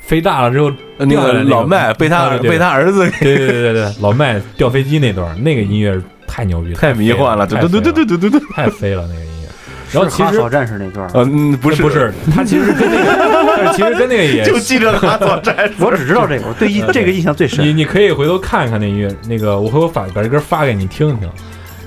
[0.00, 9.48] 飞大了之后，呃那个老麦被他被他儿子给对对对对对，老麦掉飞机那段，那个音乐太牛逼，太迷幻了，太对对对对对，对对对，太飞了那个音乐。
[9.92, 17.72] 然后是其实哈扫战士那段儿，嗯，不是不是，他其实跟那个，但 是其实跟那个也就记着哈佐战士， 我只知道这个，我对印这个印象最深你。
[17.72, 21.30] 你可以回头看看那音乐，那个我回头发把这歌发给你听听。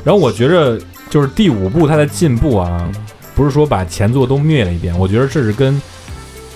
[0.05, 2.89] 然后我觉着就是第五部它的进步啊，
[3.37, 5.79] 不是说把前作都灭了一遍，我觉得这是跟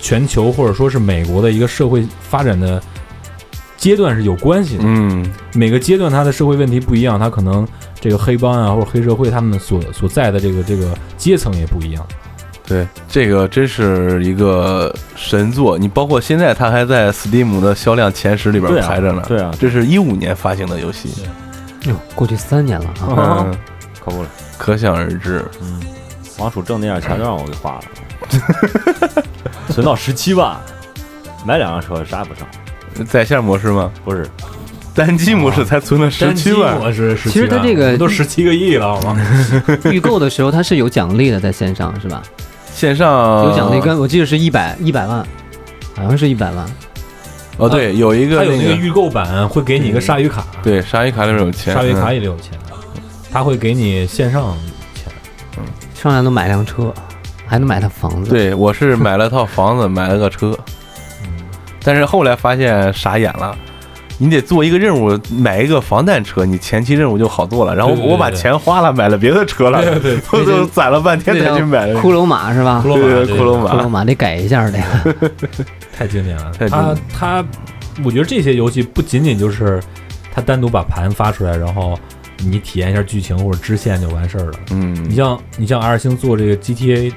[0.00, 2.82] 全球或者说是美国的一个社会发展的
[3.76, 4.82] 阶段是有关系的。
[4.84, 7.66] 嗯，每个阶段它的社会问题不一样，它可能
[8.00, 12.04] 这个黑帮啊或者黑社会他们所所在的这个这个阶层也不一样。
[12.64, 15.78] 对，这个真是一个神作。
[15.78, 19.22] 你包括现在它还在 Steam 的销量前十里边排着呢。
[19.28, 21.10] 对啊，这是一五年发行的游戏，
[21.86, 23.50] 哟，过去三年了啊，
[24.04, 24.28] 可不了。
[24.56, 25.44] 可想而知。
[25.60, 25.80] 嗯，
[26.42, 27.82] 王楚挣那点钱都让我给花了，
[29.68, 30.56] 存到十七万，
[31.46, 33.06] 买两辆车啥也不剩。
[33.06, 33.90] 在线模式吗？
[34.04, 34.28] 不是，
[34.92, 36.80] 单机模式才存了十七万。
[36.80, 39.26] 我是其实它这个都十七个亿了，好吗？
[39.92, 42.20] 预购的时候它是有奖励的，在线上是吧？
[42.74, 45.24] 线上有奖励，跟我记得是一百一百万，
[45.94, 46.66] 好像是一百万。
[47.58, 52.58] 哦，对，有一个它有那个预购版会给你一个鲨鱼卡，对鲨鱼卡里面有钱，鲨鱼卡嗯也得有钱，
[53.30, 54.56] 它会给你线上
[54.94, 55.12] 钱。
[56.02, 56.92] 上来能买辆车，
[57.46, 60.58] 还能买套房子。，对我是买了套房子， 买了个车，
[61.22, 61.28] 嗯，
[61.84, 63.56] 但是后来发现傻眼了。
[64.18, 67.74] 你得做一个任务，买一个防弹车，你前期任务就好做了。
[67.74, 72.00] 然后对对对我把钱花了，买了别的车了，对对， 我就攒了半天才去买了。
[72.00, 72.82] 骷髅马是吧？
[72.84, 75.30] 骷髅马对骷髅马骷髅马得改一下这个。
[75.96, 76.52] 太经典了。
[76.52, 77.44] 太经它典它，
[78.04, 79.80] 我觉得这些游戏不仅仅就是
[80.32, 81.98] 他单独把盘发出来，然后
[82.44, 84.52] 你体验一下剧情或者支线就完事儿了。
[84.70, 87.12] 嗯，你像你像 R 星做这个 GTA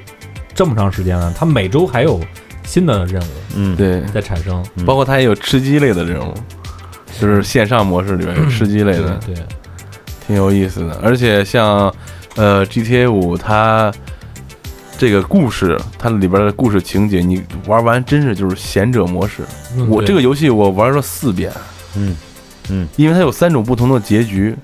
[0.53, 2.19] 这么长时间了，它每周还有
[2.65, 4.63] 新的任务嗯，对，在产生。
[4.75, 6.33] 嗯包括它也有吃鸡类的任务，
[7.19, 9.43] 就是线上模式里面有吃鸡类的，对，对
[10.27, 10.99] 挺有意思的。
[11.01, 11.93] 而且像
[12.35, 13.91] 呃 GTA 五，它
[14.97, 19.43] 这个故事，它里边的故事情节，你玩完真是就是贤者模式。
[19.77, 21.51] 嗯我这个游戏我玩了四遍，
[21.95, 22.15] 嗯
[22.69, 24.55] 嗯，因为它有三种不同的结局。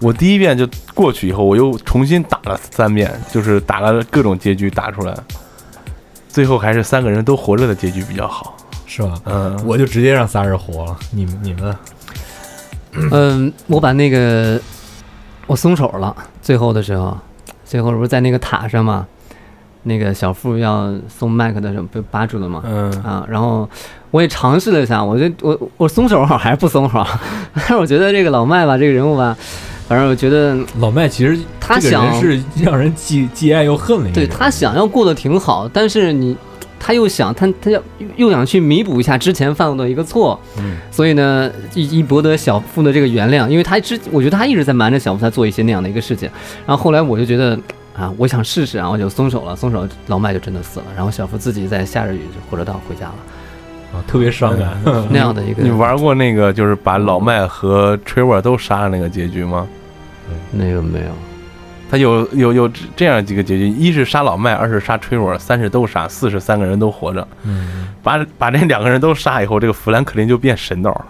[0.00, 5.14] 我第一遍就过去以后，我又重新打了三遍，就是打了各种结局打出来，
[6.28, 8.56] 最后还是三个人都活着的结局比较好。
[8.86, 9.14] 是吧？
[9.24, 10.96] 嗯，我就直接让仨人活了。
[11.12, 11.76] 你们你们
[13.12, 14.60] 嗯，我把那个
[15.46, 17.16] 我松手了，最后的时候，
[17.64, 19.06] 最后不是在那个塔上嘛，
[19.84, 22.62] 那个小富要送麦克的时候被扒住了嘛。
[22.66, 23.68] 嗯啊，然后
[24.10, 27.06] 我也尝试了一下，我觉得我我松手好还是不松手，
[27.54, 29.36] 但 是我觉得这个老麦吧，这个人物吧，
[29.90, 34.14] 反正我觉得老麦其实他想是 让人既既爱又恨的一个。
[34.14, 36.36] 对他想要过得挺好，但是你
[36.78, 37.82] 他又想他他要
[38.14, 46.30] 又想去弥补一下之前犯过的一个错，嗯，所以呢，以以博得小富的这个原谅，因为他之我觉得他一直在瞒着小富，他做一些那样的一个事情，
[46.64, 47.58] 然后后来我就觉得。
[47.92, 53.14] 啊，我想试试然后就松手了，松手，老麦就真的死了，然后小富自己在下着雨就火车道回家了，
[53.92, 54.80] 啊，特别伤感。
[55.10, 59.66] 那样的一个你玩过那个就是把老麦和 Trevor 都杀了那个结局吗？
[60.50, 61.06] 那个没有，
[61.90, 67.26] 他有有有这样几个结局：一是杀老麦，二是杀 Trevor，三是都杀，四是三个人都活着。
[67.44, 71.04] 嗯，把把这两个人都杀以后，这个富兰克林就变神道了，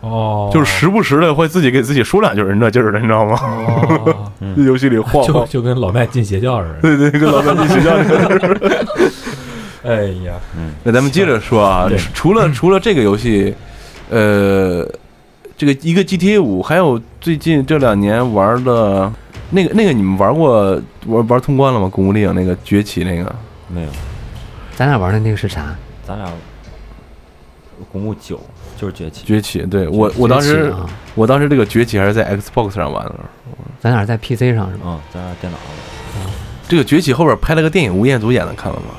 [0.00, 3.38] 哦，就是时不时的会自己给自己说两句人那劲儿的，你知道吗？
[3.40, 6.80] 哦，这 游戏里晃晃，就就跟老麦进邪教似的。
[6.80, 8.86] 对对，跟老麦进邪教似的。
[9.84, 10.32] 哎呀，
[10.82, 13.54] 那咱们接着说啊，除了除了这个游戏，
[14.08, 14.86] 呃，
[15.64, 19.10] 这个一个 GTA 五，还有最近这两年玩的
[19.48, 21.88] 那个那个，你们玩过玩玩通关了吗？
[21.88, 23.34] 古墓丽影那个崛起那个，
[23.68, 23.88] 没有，
[24.76, 25.74] 咱俩玩的那个是啥？
[26.06, 26.28] 咱俩
[27.90, 28.38] 古墓九
[28.76, 33.14] 就是崛起，崛起，对我我当时啊，我当时这个崛起还是在 Xbox 上玩的，
[33.80, 34.82] 咱俩在 PC 上是吧？
[34.84, 36.30] 嗯，咱俩电脑的
[36.68, 38.94] 这个崛起后边拍了个电影，吴彦祖演的，看了吗？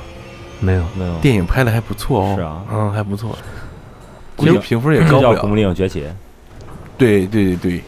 [0.58, 3.36] 没有，没有，电影拍的还不错哦，是啊嗯，还不错，
[4.34, 5.54] 估其实计评分也高不叫古墓。
[5.54, 6.04] 丽影崛起，
[6.98, 7.82] 对对对对，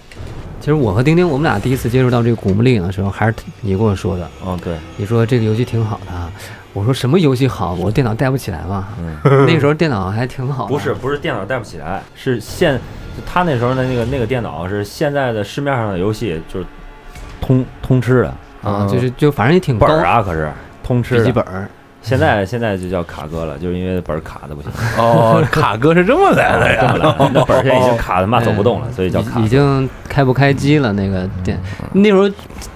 [0.61, 4.29] 其实我和丁丁，我们俩第一次接触到这个《古墓丽影》的时候，还是你跟我说的。
[4.45, 6.31] 嗯，对，你说这个游戏挺好的啊，
[6.73, 7.75] 我说什么游戏好？
[7.75, 8.89] 我电脑带不起来嘛。
[9.01, 9.17] 嗯，
[9.47, 10.69] 那时候电脑还挺好的。
[10.69, 12.79] 不是不是电脑带不起来，是现
[13.27, 16.67] 他那时候的那个那个电脑是现在的市面上的游戏就是
[17.41, 20.51] 通通吃的啊，就是就反正也挺高本儿啊，可是
[20.83, 21.21] 通吃的。
[21.21, 21.69] 笔记本儿。
[22.01, 26.95] 现在现在就叫卡哥了，就是因为本儿卡的不行，哦，卡哥是这么来的呀？
[27.35, 30.93] 那本儿现在已经卡的妈走不动了，所以叫卡已已经开不开机了。
[30.93, 31.61] 那个电
[31.93, 32.31] 那时候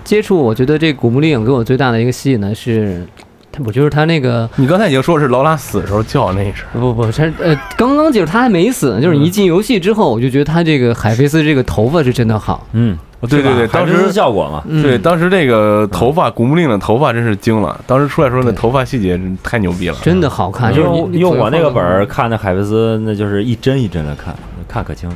[0.04, 3.06] 接触，我觉得这《古墓丽影》给我最大的一个吸引呢是，
[3.50, 12.66] 他我就是他那个你刚才已经说是劳拉死的时候叫那一声，不不，他呃刚刚就是他还没死呢，就是你一进游戏之后，我就觉得他这个海飞丝这个头发是真的好。
[12.72, 14.82] 嗯，对对对，当时效果嘛，嗯。
[14.82, 24.34] 对当时这个头发，古墓丽影的头发真是惊了，当时出来时候那头发细节真太牛逼了，真的好看，就是用用我那个本儿儿，看那海飞丝，那就是一帧一帧的看，
[24.68, 25.10] 看可清，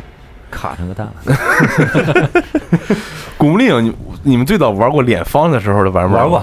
[0.51, 2.31] 卡成个蛋了。
[3.37, 3.93] 古墓丽影，你
[4.23, 6.43] 你们最早玩过脸方的时候的玩玩过，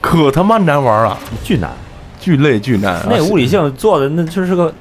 [0.00, 1.70] 可他妈难玩了，巨难，
[2.18, 4.72] 巨累巨难，那物理性做的那就是个哦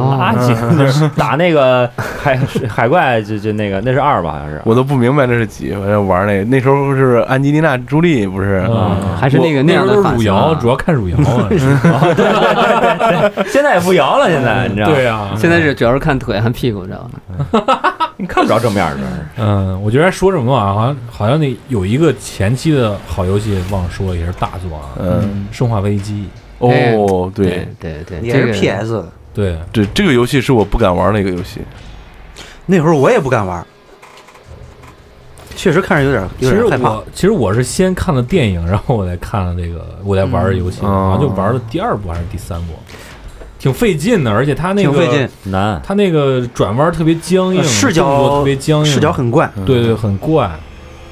[0.00, 8.96] 垃圾，那是打那个海海怪就就那个那是二吧好像是，我都不明白那是几，反正玩那个那时候是安吉丽娜·朱莉不是，嗯。
[9.16, 11.48] 还是那个那那时候都样的发型是汝窑，啊主要看汝窑啊。
[13.48, 14.94] 现在也不摇了，现在你知道吗？
[14.94, 17.78] 对啊，现在是主要是看腿和屁股，知道吗？
[18.16, 19.02] 你看不着正面的，
[19.38, 26.28] 嗯，我觉得说什么啊，好像好像那有一个前期的好游戏忘了说了，也是大作啊，嗯，《生化危机。
[26.58, 29.04] 哦，对，对对，也是这个 PS
[29.34, 29.42] 的。》。
[29.56, 31.60] 对，这这个游戏是我不敢玩的一个游戏，
[32.66, 33.66] 那会儿我也不敢玩，
[35.56, 36.94] 确实看着有点其实有点害怕。
[36.94, 42.74] 我其实我是先看了电影，然后我再看了这个，我再玩儿游戏，嗯好像就玩了第二部还是第三部，
[43.58, 45.80] 挺费劲的，而且它那个挺费劲，难。
[45.84, 49.50] 它那个转弯特别僵硬，呃视角动作特别僵硬，视角很怪。
[49.64, 50.50] 对对很怪，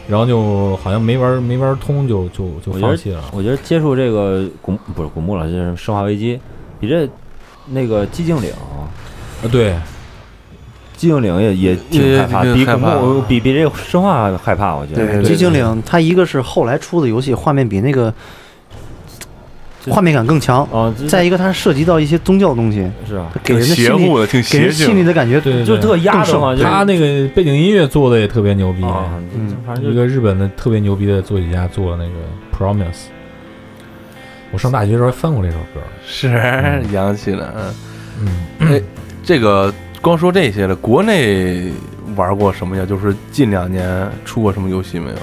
[0.08, 3.22] 然后就好像没玩没玩通就就就放弃了。
[3.32, 6.36] 我觉得接触这个古不是古墓了，就是《生化危机》，
[6.80, 7.08] 比这
[7.66, 8.90] 那个寂静岭，啊，
[9.50, 9.72] 对，
[10.96, 15.22] 寂静岭也也挺害怕，也比古挺害怕墓比比这个生化害怕，我觉得。
[15.22, 18.12] 对寂静岭它一个是后来出的游戏，画面比那个
[19.90, 32.84] 画面感更强，哦，再一个它涉及到一些宗教的东西，是啊，给人的邪心里乎的，挺给人邪性心里的感觉就特压的嘛，他那个背景音乐做的也特别牛逼，啊，嗯一个日本的特别牛逼的作曲家做的那个《Promise》，
[34.52, 35.80] 我上大学的时候还翻过这首歌。
[36.06, 36.28] 是
[36.92, 37.52] 洋气了，
[38.20, 38.28] 嗯。
[38.60, 38.82] 嗯，哎，
[39.24, 41.72] 这个光说这些了，国内
[42.14, 42.86] 玩过什么呀？
[42.86, 45.16] 就是近两年出过什么游戏没有？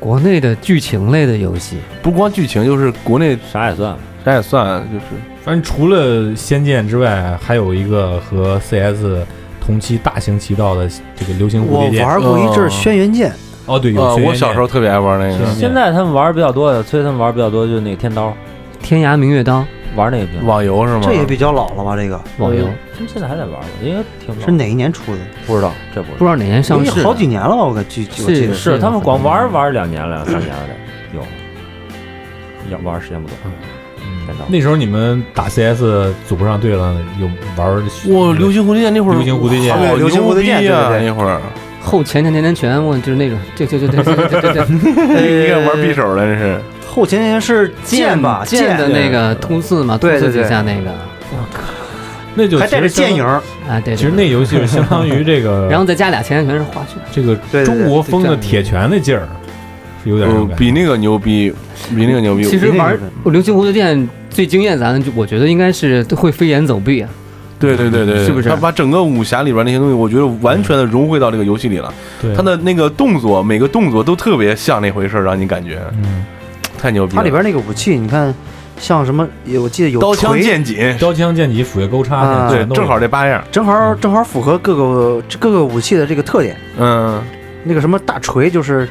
[0.00, 3.96] 国内的剧情类的游戏，不光剧情，就是国内啥也算。
[4.24, 5.04] 啥也算，就是
[5.44, 9.24] 反正除了《仙剑》之外，还有一个和 CS
[9.60, 12.04] 同期大行其道的这个《流行蝴我蝶剑》。
[12.08, 13.30] 玩过一阵《轩辕剑》，
[13.66, 15.54] 哦，对，有呃，我小时候特别爱玩那个是。
[15.58, 18.32] 现在他们玩儿比较多的，催他们玩儿比较多，就是那个天刀，
[18.80, 19.64] 天涯明月刀
[19.96, 20.48] 玩那个比较多。
[20.48, 21.00] 网游是吗？
[21.02, 21.96] 这也比较老了吧？
[21.96, 23.68] 这个网游，他们现在还在玩儿吗？
[23.82, 25.18] 应该挺老是哪一年出的？
[25.46, 27.64] 不知道，这不知不知道哪年上市，好几年了吧？
[27.64, 31.22] 我记我记得是是他们光玩玩两年了，两三年了得有，
[32.70, 33.38] 要玩时间不短。
[33.44, 33.52] 嗯
[34.26, 40.72] 天刀那时候你们打 CS 组不上队了，有玩我，流星蝴蝶剑那会儿，流星蝴蝶剑流星蝴蝶剑
[41.04, 41.40] 那会儿
[41.86, 46.60] 后前前前前拳，我就是那种，就就就就就就就，一个 玩匕首的这是。
[46.84, 48.42] 后前前是剑吧？
[48.44, 50.90] 剑的那个通刺嘛，通刺几下那个。
[51.30, 51.62] 我靠，
[52.34, 53.40] 那就还带着剑影啊！
[53.84, 59.28] 对，其实那游戏是相当于这个， 然后再加俩前前拳是滑拳，这个中国风的铁拳的劲儿。
[60.04, 61.52] 有点、比那个牛逼，
[61.94, 62.44] 比那个牛逼。
[62.44, 62.96] 其实玩
[63.30, 63.98] 《流星蝴蝶剑》
[64.30, 67.08] 最惊艳咱，就我觉得应该是会飞檐走壁啊。
[67.58, 71.92] 对对对对，是不是他把整个武侠里边那些东西，我觉得完全的融汇到这个游戏里了。
[72.20, 76.24] 对他的那个动作，每个动作都特别像那回事儿，让你感觉嗯，
[76.78, 77.16] 太牛逼了。
[77.16, 78.34] 它里边那个武器，你看，
[78.78, 79.26] 像什么？
[79.60, 83.42] 我记得有刀枪剑戟，刀枪剑戟斧钺钩叉，啊对正好这八样。
[83.50, 86.56] 正好正好符合各个各个武器的这个特点。
[86.78, 87.22] 嗯，
[87.64, 88.86] 那个什么大锤就是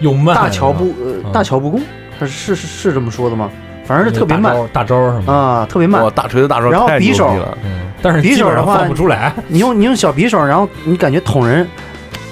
[0.00, 1.80] 又慢，大乔不嗯呃大乔不攻，
[2.18, 3.50] 他是是是这么说的吗？
[3.84, 5.32] 反正是特别慢大招是吗？
[5.34, 6.10] 啊，特别慢哇，。
[6.10, 7.58] 大锤的大招然后太牛逼匕首了。
[7.64, 9.32] 嗯，但是匕首基本上的话放不出来。
[9.48, 11.66] 你用你用小匕首，然后你感觉捅人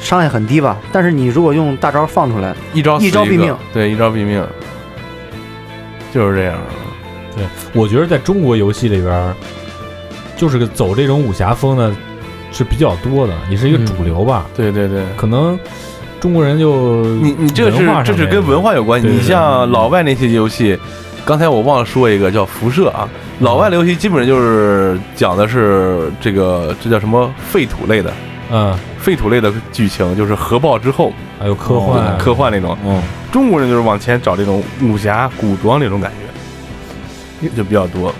[0.00, 0.78] 伤害很低吧？
[0.90, 4.44] 但是你如果用大招放出来，一招毙命，对，一招毙命，
[6.12, 6.58] 就是这样。
[7.36, 9.34] 对我觉得在中国游戏里边，
[10.36, 11.92] 就是个走这种武侠风的
[12.50, 14.46] 是比较多的，也是一个主流吧。
[14.56, 15.56] 对对对，可能
[16.18, 19.06] 中国人就你你这是这是跟文化有关系。
[19.06, 20.76] 你像老外那些游戏，
[21.24, 23.08] 刚才我忘了说一个叫辐射啊，
[23.40, 28.12] 老外的游戏基本上就是讲的是这个这叫什么废土类的。
[28.52, 32.76] 嗯，废土类的剧情，就是核爆之后还有科幻、哦科幻那种。
[32.84, 33.00] 嗯，
[33.30, 36.10] 中国人就是往前找这种武侠、古装那种感
[37.40, 38.12] 觉，就比较多。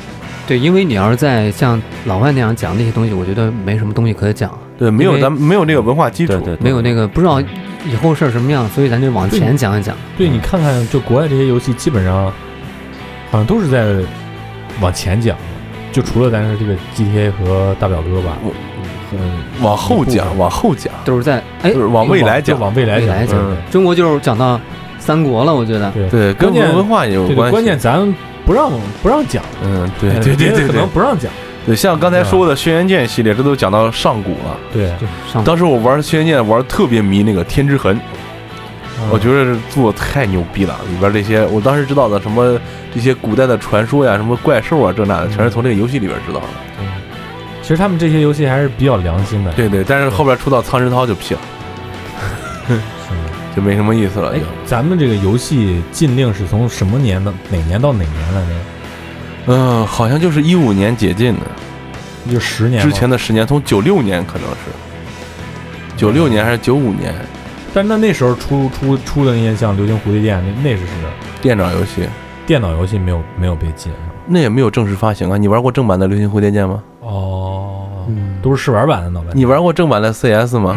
[0.47, 6.33] 对，因为你要是在像老外那样讲那些东西，我觉得没什么东西可讲，对，没有咱们没有那个文化基础。
[6.35, 7.41] 对对，对没有那个不知道
[7.85, 9.97] 以后是什么样，所以咱就往前讲一讲。
[10.17, 12.33] 对你看看，就国外这些游戏，基本上
[13.31, 13.87] 好像都是在
[14.81, 15.43] 往前讲的，
[15.93, 18.37] 就除了咱是这个 GTA 和大表哥吧，
[19.13, 22.59] 嗯，往后讲，往后讲，都是在哎就是往未来讲。
[22.59, 23.27] 往未来讲，
[23.71, 24.61] 中国就是讲到
[24.99, 27.51] 三国了，我觉得对对，跟关键文化也有关系。
[27.51, 28.15] 关键咱
[28.45, 28.71] 不让
[29.03, 31.31] 不让讲，嗯，对哎对对对可能不让讲。
[31.67, 34.57] 对，像刚才说的《轩辕剑》系列，这都讲到上古了。
[34.73, 34.91] 对，
[35.45, 38.01] 当时我玩《轩辕剑》玩得特别迷那个天之痕，
[39.11, 42.61] 我觉得做得太牛逼了，里边这些我当时知道的什么
[42.95, 46.47] 这些古代的传说呀，什么怪兽啊这那的，全是从这个游戏里边知道的。
[47.63, 49.53] 其实他们这些游戏还是比较良心的。
[49.53, 51.41] 对对，但是后边出到苍之涛就屁了，
[53.55, 54.33] 就没什么意思了。
[54.35, 58.47] 哎就，咱们这个游戏禁令是从什么年的哪年到哪年来着？
[59.47, 67.15] 嗯、好像就是一五年解禁的，就十年之前的十年，从九六年可能是九六年还是九五年
[67.73, 70.93] 但那那时候出出出的那些像《流星蝴蝶剑》，那那是是
[71.41, 72.09] 电脑游戏，
[72.47, 73.93] 电脑游戏没有没有被禁。
[74.27, 75.37] 那也没有正式发行啊。
[75.37, 76.83] 你玩过正版的《流星蝴蝶剑》吗？
[77.01, 79.29] 哦，嗯，都是试玩版的脑白。
[79.35, 80.77] 你玩过正版的 CS 吗？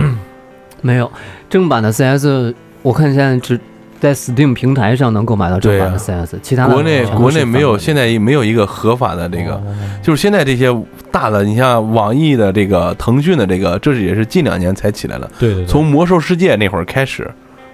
[0.81, 1.11] 没有
[1.49, 3.59] 正版的 CS，我看现在只
[4.03, 9.53] 在 Steam 平台上能够买到正版的 CS，、其他的国内国内没有，现在没有一个合法的这个。
[9.53, 9.63] 哦
[10.01, 10.67] 就是现在这些
[11.09, 15.31] 大的，你像网易的这个、腾讯的这个，这是也是近两年才起来的。
[15.39, 17.23] 对对对，从魔兽世界那会儿开始，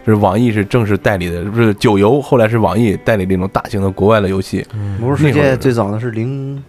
[0.05, 4.63] 就是网易是正式代理的，不是九游，后来是网易代理这种大型的国外的游戏。
[4.75, 6.63] 嗯魔兽世界最早的是零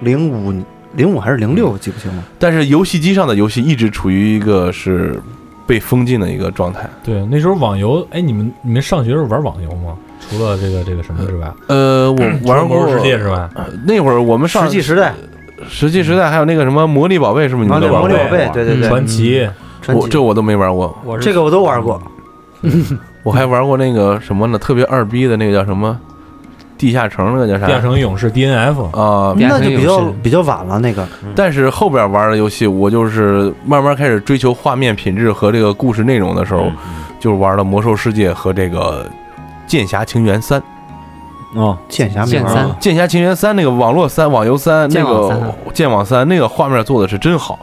[0.00, 0.52] 零五
[0.94, 2.22] 零五还是零六，我记不清了。
[2.38, 5.18] 但是游戏机上的游戏一直处于一个是
[5.66, 6.88] 被封禁的一个状态。
[7.02, 9.96] 对那时候网游，哎，你们你们上学时候玩网游吗？
[10.28, 13.50] 除了这个这个什么之外，呃，我玩过魔兽世界是吧？
[13.54, 15.14] 呃那会儿我们上石器时代，
[15.68, 18.08] 石器时代还有那个什么魔力宝贝，是不是你们都玩过？
[18.08, 19.48] 魔力宝贝，对对对，传奇，
[19.82, 22.00] 传奇我这我都没玩过，这个我都玩过。
[23.22, 24.58] 我还玩过那个什么呢？
[24.58, 25.98] 特别二逼的那个叫什么？
[26.78, 27.66] 地下城那个叫啥？
[27.66, 36.72] 地下城勇士 DNF，啊、那就比较比较晚了，那个但是后边玩的游戏，我就是慢慢开始追求画面品质和这个故事内容的时候，嗯
[37.18, 39.04] 就是玩了《魔兽世界》和这个
[39.66, 40.60] 《剑侠情缘三》。
[41.54, 42.66] 哦，剑侠剑三。
[42.78, 47.58] 《剑侠情缘三》那个网络三、网游三，那剑网个剑网三那个画面做的是真好。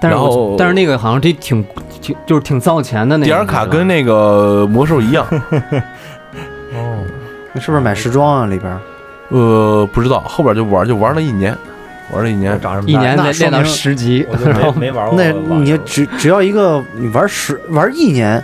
[0.00, 1.64] 但是然后我但是那个好像这挺
[2.00, 3.26] 挺就是挺造钱的那个。
[3.26, 5.40] 点儿卡跟那个魔兽一样，哦，
[7.52, 8.46] 那是不是买时装啊？
[8.46, 8.78] 里边
[9.28, 11.56] 呃，不知道后边就玩就玩了一年，
[12.12, 12.60] 玩了一年。
[12.60, 18.42] 长这么大一年练练到十级，我就没没玩过那你只只要一个你玩十玩一年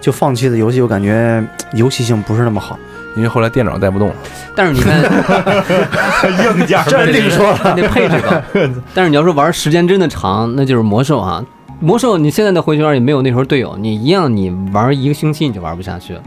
[0.00, 1.44] 就放弃的游戏，我感觉
[1.74, 2.78] 游戏性不是那么好。
[3.14, 4.14] 因为后来电脑带不动了，
[4.56, 5.02] 但是你看
[6.56, 8.30] 硬件这另 说了， 那配置高。
[8.94, 11.44] 但是你要说玩时间真的长，那就是魔兽啊。
[11.78, 16.22] 魔兽你现在的回旋也没有那时候队友，你一样你玩一个星期你就玩不下去了，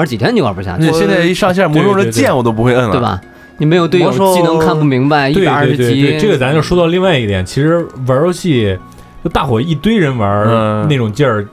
[0.00, 3.00] 玩几天你就玩不下去现在一上线魔兽的键我都不会摁了，对？
[3.00, 3.20] 吧？
[3.58, 8.78] 你没有队友，魔兽技能看不明白，一对百二十对对对，级，这个咱就说到另外一点，其实玩游戏
[9.22, 11.46] 就大伙一堆人玩嗯那种劲儿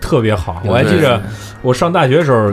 [0.00, 0.62] 特别好。
[0.64, 1.20] 我还记着
[1.60, 2.50] 我上大学的时候，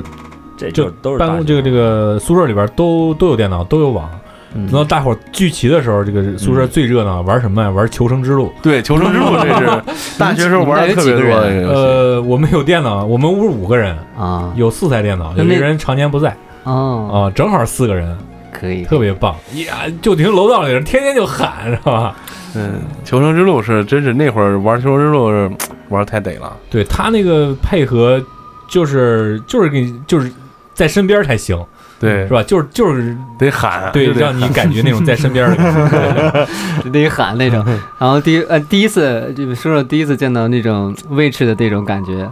[0.57, 4.09] 这就都是办公这个这个宿舍里边都都有电脑，都有网。
[4.53, 7.69] 嗯等到大伙儿聚齐的时候，这个宿舍最热闹，玩什么呀？
[7.69, 8.47] 玩《求生之路》。
[8.61, 9.81] 对，求生之路这是
[10.19, 11.35] 大学时候玩的特别多。
[11.73, 18.17] 呃，我们有电脑，我们屋五个人，啊有四台电脑，那那有一个人常年不在哦，啊，正好四个人，
[18.51, 19.35] 可以，特别棒
[19.67, 19.85] 呀！
[20.01, 22.15] 就听楼道里人天天就喊，是吧？
[22.53, 25.49] 嗯，求生之路是真是那会儿玩求生之路是
[25.87, 26.55] 玩的太得了。
[26.69, 28.21] 对他那个配合，
[28.67, 30.29] 就是就是给你就是
[30.73, 31.57] 在身边才行，
[32.01, 32.41] 对是，吧？
[32.41, 36.47] 就是就是得喊，对，让你感觉那种在身边的感觉。
[36.91, 37.63] 得喊那种。
[37.99, 42.27] 然后第一呃第一次就说说第一次见到那种卫士的那种感觉，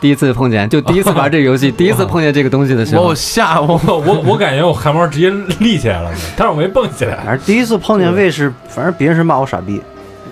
[0.00, 3.80] 第一次碰见，就第一次玩这个游戏，第一次碰见这个东西的时候把我，吓我。
[3.86, 5.30] 我我我感觉我汗毛直接
[5.60, 7.16] 立起来了，但是我没蹦起来。
[7.24, 9.80] 反正第一次碰见卫士，反正别人是骂我傻逼，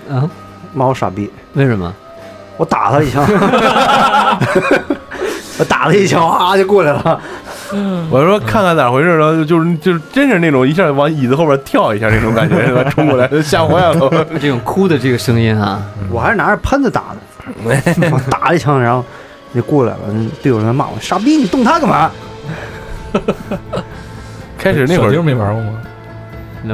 [0.09, 0.29] 嗯，
[0.75, 1.91] 骂我傻逼，为什么？
[2.55, 3.25] 我打他一枪，
[5.57, 7.19] 我打他一枪，啊就过来了。
[8.09, 12.83] 我说看看咋回事，然后就是就是真是那种一下往椅子后边跳一下那种感觉，是吧？
[12.91, 14.25] 冲过来吓坏了。
[14.39, 17.17] 这种哭的这个声音啊，我还是拿着喷子打的，
[17.63, 19.03] 我打了一枪，然后
[19.53, 19.99] 就过来了，
[20.41, 22.11] 队友在骂我傻逼，你动他干嘛？
[24.57, 25.79] 开始那会儿就没玩过吗？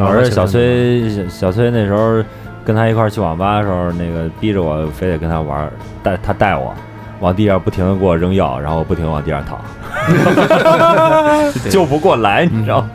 [0.07, 2.23] 我是小崔，小小崔那时候
[2.63, 5.67] 跟他一块去网吧的时候，那个逼着我非得跟他玩，
[6.03, 6.73] 带他带我
[7.19, 9.59] 往地上不停的给我扔药，然后我不停地往地上躺
[11.69, 12.89] 救不过来，你知道吗？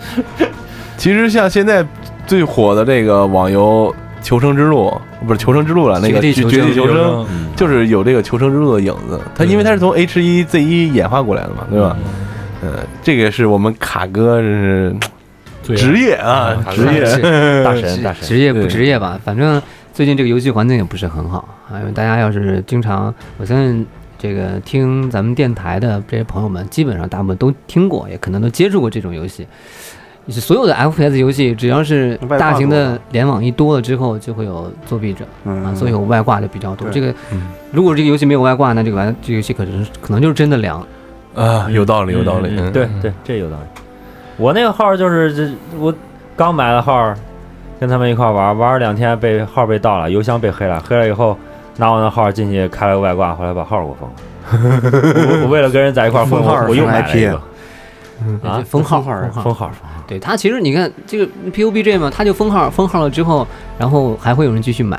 [0.96, 1.84] 其实像现在
[2.26, 3.94] 最火的这个网游
[4.24, 4.88] 《求生之路》，
[5.26, 6.96] 不是《求生之路》了，那个《绝地求生绝地求生》
[7.30, 9.20] 嗯，就是有这个《求生之路》的影子。
[9.34, 11.96] 它因为它是从 H 一 Z 一演化过来的嘛，对吧？
[12.62, 12.72] 嗯，
[13.02, 14.96] 这个是我们卡哥这是
[15.76, 17.00] 职业啊，嗯职业。
[17.64, 19.60] 大神大神，职业不职业吧，反正
[19.92, 21.76] 最近这个游戏环境也不是很好啊。
[21.80, 23.86] 因为大家要是经常，我相信
[24.24, 29.46] 这个听咱们电台的这些朋友们，基本上大部分都听过，也可能都接触过这种游戏。
[30.30, 36.88] 所有的 FPS 游戏，只要是大型的联网一多了之后，就会有作弊者啊，嗯，所以有外挂的比较多。
[36.88, 40.80] 这个嗯如果这个游戏没有外挂，那这个玩这个游戏可能可能就是真的凉。
[41.34, 42.48] 啊，有道理，有道理。
[42.48, 43.82] 嗯嗯对对，这有道理。
[44.38, 45.94] 我那个号就是这，我
[46.34, 47.14] 刚买的号，
[47.78, 51.36] 跟他们一块玩，玩了两天被号被盗了，邮箱被黑了，黑了以后
[51.76, 54.14] 拿我那号进去开了个外挂，后来把号给我封了。
[55.40, 59.70] 我 我为了跟人在一块儿我封号我又买了 IP 一个啊封号封号封号，
[60.06, 63.46] 对他其实你看这个 PUBG 嘛，他就封号封号了之后，
[63.78, 64.96] 然后还会有人继续买。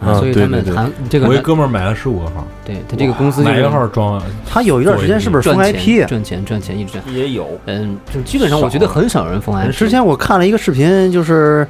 [0.00, 6.06] 啊，啊所以他们对对对还这个我一哥们儿买了十五个号，对他这个公司就买一个号装，他有一段时间是不是封 IP？
[6.06, 7.02] 赚钱赚钱一直赚。
[7.12, 9.72] 也有嗯，就基本上我觉得很少人封 IP。
[9.72, 11.66] 之前我看了一个视频，就是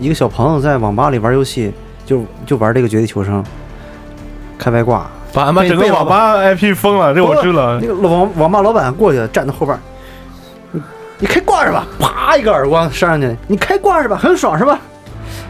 [0.00, 1.72] 一个小朋友在网吧里玩游戏，
[2.04, 3.44] 就就玩这个绝地求生，
[4.62, 7.88] 开外挂，把俺们整个网吧 IP 封了，这我知道那。
[7.88, 9.80] 个网网吧老板过去站在后边儿，
[10.70, 10.80] 你
[11.18, 11.84] 你开挂是吧？
[11.98, 14.16] 啪一个耳光扇上去，你开挂是吧？
[14.16, 14.78] 很爽是吧？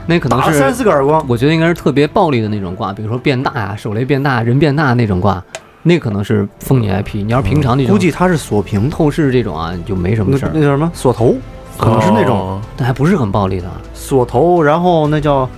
[0.07, 5.43] 那可能是三四个耳光，我觉得应该是特别暴力的那种挂，比如说变大呀、手雷变大、人变大那种挂，
[5.83, 7.17] 那可能是封你 IP。
[7.25, 11.37] 你要是平常那种估计他是锁屏，透视这种啊，就没什么事儿那那，叫什么锁头，
[11.77, 13.75] 可能是那种哦但还不是很暴力的啊。
[13.95, 15.49] 锁头，然后那叫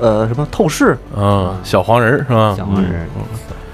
[0.00, 2.54] 呃什么透视，嗯，小黄人儿是吧？
[2.56, 3.06] 小黄人儿，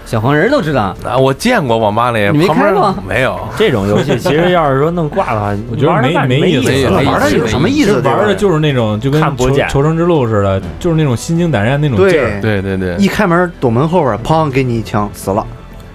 [0.05, 2.95] 小黄人儿都知道，啊，我见过网吧里，你没旁边开过？
[3.09, 3.39] 没有？
[3.57, 6.89] 这种游戏， 其实要是说弄挂的话，我觉得没玩儿干没意思。
[6.91, 8.01] 玩的有什么意思？
[8.01, 12.41] 玩的就是那种就跟求求生之路似的，就是那种心惊胆战那种劲儿。
[12.41, 15.47] 对，对对对，一开门躲门后边，砰给你一枪死了，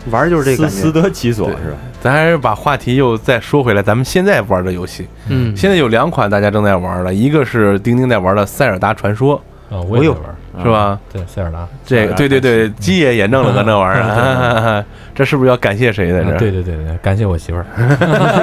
[0.09, 1.01] 玩的就是这个斯斯感觉。
[1.03, 1.77] 得其所是吧？
[2.01, 9.39] 咱还是把话题又再说回来，咱们现在玩的游戏，嗯，现在有两款大家正在玩的，一个是丁丁在玩的《塞尔达传说
[9.69, 10.29] 啊，我有在玩，》，
[10.63, 10.99] 是吧？
[11.11, 16.37] 对塞尔达，这个对对对，鸡爷也弄了个那玩意儿 这是不是要感谢谁在这？
[16.37, 17.65] 对对对对，感谢我媳妇儿。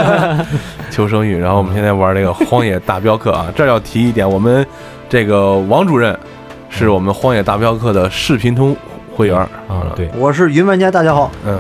[0.90, 1.38] 求生欲。
[1.38, 4.66] 然后我们现在玩这个《荒野大镖客》啊，这儿要提一点，我们
[5.08, 6.14] 这个王主任
[6.68, 8.76] 是我们《荒野大镖客》的视频通
[9.16, 10.10] 会员啊，，对。
[10.18, 11.30] 我是云玩家，大家好。
[11.46, 11.58] 嗯，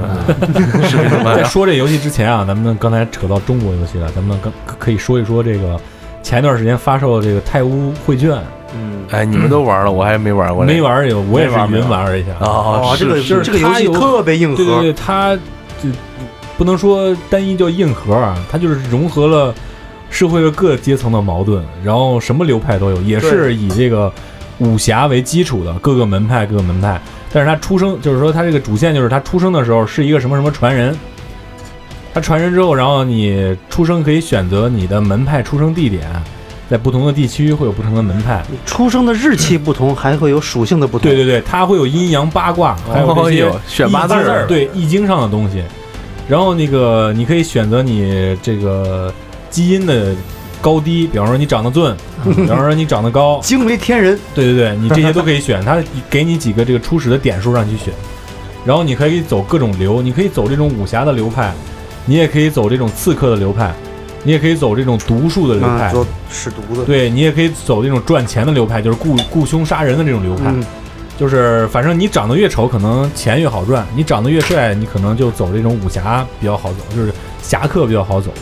[0.82, 1.24] 视频通。
[1.24, 5.80] 在说这游戏之前啊，咱们刚才扯到中国游戏了，咱们刚可以说一说这个
[6.22, 8.30] 前一段时间发售的这个《泰乌绘卷》，
[8.74, 10.64] 嗯，哎，你们都玩了，我还没玩过。
[10.64, 10.80] 没。
[10.82, 12.32] 玩有，我也是云玩了一下。
[12.40, 15.34] 哦，这个就是这个游戏特别硬核，对对对，它
[15.82, 15.88] 就
[16.58, 19.54] 不能说单一叫硬核啊，它就是融合了
[20.10, 24.12] 社会的各阶层的矛盾，然后什么流派都有，也是以这个
[24.58, 27.00] 武侠为基础的各个门派各个门派。
[27.32, 30.96] 但是他出生就是说他这个主线就是他出生的时候是一个什么什么传人，
[32.12, 36.06] 他传人之后，然后你出生可以选择你的门派出生地点，
[36.70, 38.42] 在不同的地区会有不同的门派。
[38.64, 41.10] 出生的日期不同，还会有属性的不同。
[41.10, 45.62] 对对对，它会有阴阳八卦，还有这些选八字儿，对易经上的东西。
[46.26, 49.12] 然后那个你可以选择你这个
[49.50, 50.14] 基因的
[50.62, 51.94] 高低，比方说你长得俊，
[52.24, 57.94] 比方说你长得高， 惊为天人，对对对，你这些都可以选，它给你几个这个初始的点数让你去选。
[58.64, 61.52] 然后你可以走各种流，你可以走这种武侠的流派，
[62.06, 63.74] 你也可以走这种刺客的流派，
[64.24, 66.84] 你也可以走这种毒术的流啊，派，做使毒的。
[66.84, 70.44] 对你也可以走这种赚钱的流派，就是雇雇凶杀人的这种流派。
[70.46, 70.64] 嗯，
[71.16, 78.32] 就是反正你长得越丑，可能钱越好赚；你长得越帅，你可能就走这种武侠比较好走，就是侠客比较好走。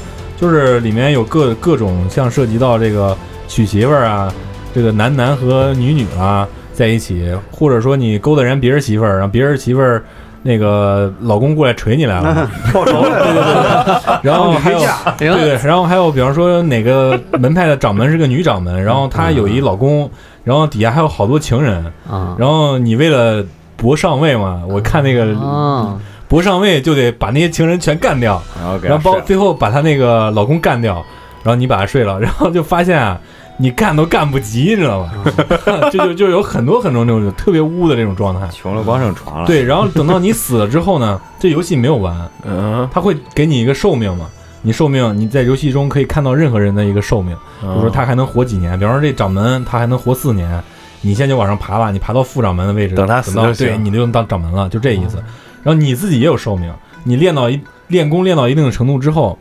[0.40, 3.16] 就是里面有各各种像涉及到这个
[3.46, 4.32] 娶媳妇儿啊，
[4.74, 10.02] 这个男男和女女啊在一起，或者说你勾搭人别人媳妇儿，让别人媳妇儿
[10.42, 14.80] 那个老公过来锤你来 了，报仇来了， 然后还有
[15.16, 20.10] 对对，然后还有比方说哪个门派的掌门是个女掌门，然后她有一老公，
[20.44, 22.34] 然后底下还有好多情人，啊。
[22.38, 23.44] 然后你为了
[23.76, 28.42] 博上位嘛，我看那个啊，博上位就得把那些情人全干掉，
[28.82, 30.94] 然后包最后把她那个老公干掉，
[31.44, 33.18] 然后你把她睡了，然后就发现啊，
[33.62, 35.12] 你干都干不及，你知道吧？
[35.92, 38.48] 这 就就有很多很多那种特别污的这种状态。
[38.48, 44.26] 穷了光剩床了。，对，然后等到你死了之后呢， 这游戏没有完，嗯，它会给你一个寿命嘛。
[44.62, 50.60] 你寿命，你在游戏中可以看到任何人的一个寿命，比如说他还能活几年，比方说这掌门他还能活四年，
[51.00, 55.16] 你现在就往上爬吧，你爬到副掌门的位置，等他死到对，你就能当掌门了，就这意思。
[55.62, 56.72] 然后你自己也有寿命，
[57.04, 59.38] 你练到一练功练到一定的程度之后，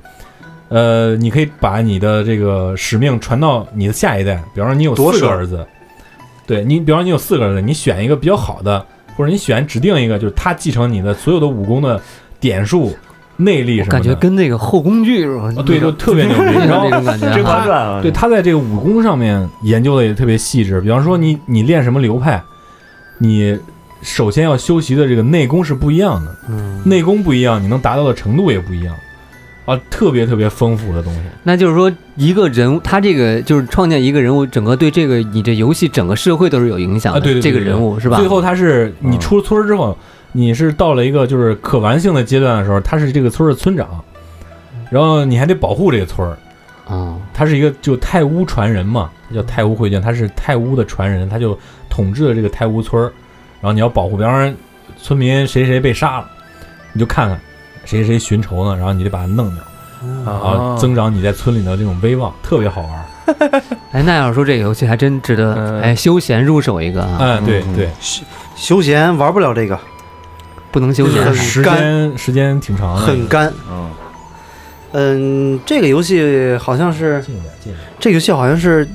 [0.72, 5.68] 呃，你可以把你的这个使命传到你的下一代，比方说你有四个儿子，
[6.48, 8.86] 对你，比方说你有四个儿子，你选一个比较好的，
[9.18, 12.02] 或者你选指定一个，就是他继承你的所有的武功的
[12.40, 12.96] 点数、
[13.36, 15.54] 内力什么的，感觉跟那个后宫剧是吧？
[15.58, 16.54] 啊对，就特别牛逼。
[16.66, 17.28] 然后那种感觉
[18.02, 22.42] 对他在这个武功上面研究的也特别细致，比方说你你练什么流派，
[23.18, 23.60] 你
[24.02, 28.96] 首先要修习的这个内功是不一样的，嗯，内功不一样，你能达到的程度也不一样。
[29.66, 31.20] 啊，特别特别丰富的东西。
[31.43, 37.20] 那就是说，一个人物，他这个就是创建一个人物，整个对这个你这游戏整个社会都是有影响的。
[37.20, 38.18] 啊对对对这个人物是吧？
[38.18, 39.97] 最后他是你出了村之后，
[40.32, 44.03] 你是到了一个就是可玩性的阶段的时候，他是这个村儿的村长，
[44.89, 46.38] 然后你还得保护这个村儿。
[46.88, 51.57] 啊，他是一个就泰乌传人嘛，他叫泰乌会卷，他是泰乌的传人，他就
[51.89, 53.05] 统治了这个泰乌村儿。
[53.62, 54.53] 然后你要保护，比方说
[54.97, 56.30] 村民谁谁被杀了，
[56.91, 57.39] 你就看看
[57.86, 59.64] 谁谁寻仇呢，然后你得把他弄掉，
[60.26, 63.06] 然后增长你在村里的这种威望，特别好玩儿。
[63.92, 68.24] 哎，那要是说这个游戏还真值得，嗯哎，休闲入手一个啊，哎，对嗯对，休
[68.56, 69.80] 休闲玩不了这个，
[70.72, 71.36] 不能休闲很。
[71.36, 73.54] 时间时间挺长的，很干。
[73.70, 73.90] 嗯，
[74.94, 77.24] 嗯，这个游戏好像是。
[78.00, 78.88] 这个游戏好像是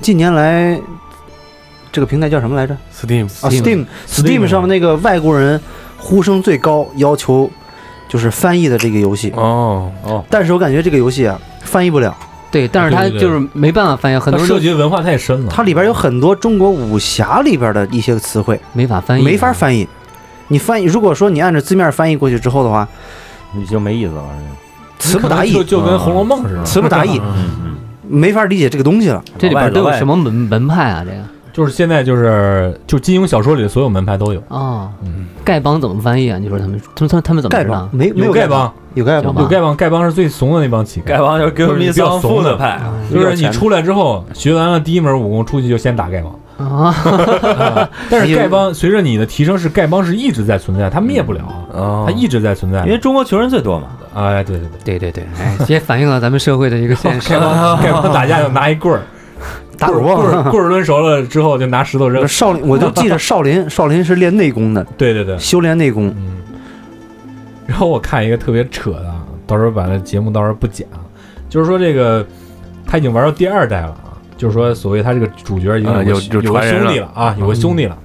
[0.00, 0.80] 近年来
[1.92, 5.60] 这个平台叫什么来着？Steam 啊 Steam，Steam Steam Steam 上面那个外国人
[5.98, 7.50] 呼声最高，要求
[8.14, 9.32] 就是翻译的这个游戏。
[9.34, 12.16] 哦哦，但是我感觉这个游戏啊，翻译不了，
[12.48, 19.88] 对，但是他对对对就是没办法翻译，很它多人涉及文化太深了，它里边有很多中国武侠里边的一些词汇没法翻译，没法翻译。
[20.46, 22.86] 你翻译，如果说你按照字面翻译过去之后的话，
[23.52, 24.22] 你就没意思了。
[25.00, 27.20] 词不达意就，跟《红楼梦》似的，词不达意，
[28.06, 29.20] 没法理解这个东西了。
[29.36, 31.04] 这里边都有什么门门派啊？
[31.04, 31.16] 这个
[31.54, 36.36] 就是现在就是就金庸小说里的所有门派都有，啊，嗯，丐帮怎么翻译啊？
[36.36, 37.74] 你说他们他们他们怎么丐知道？
[37.74, 37.96] 帮？
[37.96, 46.34] 没没有丐帮，有丐帮有吧有丐帮，丐帮是最怂的那帮乞丐，丐帮就是革命丧父的派，就是你出来之后学完了第一门武功，出去就先打丐帮。
[46.56, 46.94] 啊，
[48.08, 51.40] 但是丐帮随着你的提升，是丐帮是一直在存在，它灭不了，
[51.72, 52.04] 哦。
[52.06, 52.84] 它一直在存在。
[52.84, 52.92] 因。
[52.92, 53.88] 为中国穷人最多嘛。
[54.14, 57.30] 哎，对对对，对对对，哎，这也反映了咱们社会的一个现实。
[57.34, 57.40] 丐。
[57.40, 59.02] 帮丐帮打架就拿一棍儿，
[59.78, 62.26] 打棍儿棍儿 棍儿抡熟了之后就拿石头扔。
[62.26, 66.08] 少林，我就记着少林， 少林是练内功的，对对对，修炼内功。
[66.16, 66.36] 嗯。
[67.66, 71.00] 然后我看一个特别扯的，啊，到时候把那节目到时候不剪啊，
[71.48, 72.26] 就是说这个
[72.86, 77.96] 他已经玩到第二代了啊，就是说所谓他这个主角已经有有兄弟了啊，有个兄弟了。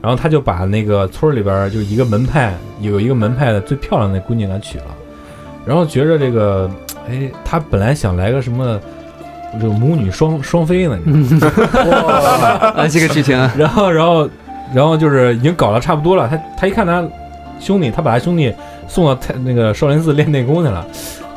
[0.00, 4.84] 然后他就把那个村里边就一个门派有一个门派的最漂亮的姑娘给娶了，
[5.66, 6.70] 然后觉着这个，
[7.08, 8.80] 哎，他本来想来个什么，
[9.60, 11.50] 这个母女双双飞呢，你知道
[12.06, 12.14] 吗
[12.76, 14.28] 啊， 这个剧情啊， 然后，然后，
[14.74, 16.28] 然后就是已经搞得差不多了。
[16.28, 17.02] 他他一看他
[17.58, 18.52] 兄弟，他把他兄弟
[18.86, 20.86] 送到太那个少林寺练内功去了。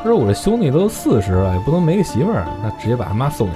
[0.03, 3.53] 他说：“我这兄弟都四十了，也不能没个媳妇儿，那直接把他妈送给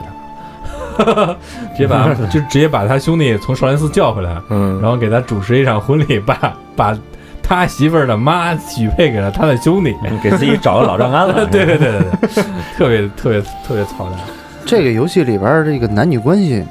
[1.04, 1.36] 他，
[1.76, 6.96] 直接把就直接把他兄弟从少林寺叫回来，嗯，然后给他主持一场婚礼，把把
[7.42, 9.96] 他媳妇儿的妈许配给了他的兄弟。
[10.22, 11.46] 给自己找个老丈人了。
[11.48, 12.44] 对对对对对，
[12.78, 14.20] 特别特别特别操蛋。
[14.66, 16.64] 这个游戏里边这个男女关系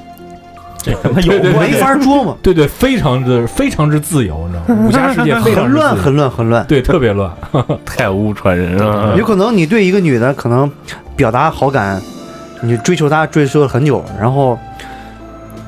[0.82, 4.84] 这他妈有没法琢磨，对对，非常之非常之自由，你知道吗？
[4.86, 6.66] 武侠世界非常很乱，之自由很乱，很乱。
[6.66, 7.30] 对，特别乱。
[7.86, 9.24] 太污传人了有！
[9.24, 10.70] 可能你对一个女的可能
[11.16, 11.98] 表达好感，
[12.60, 14.58] 你追求她追求了很久，然后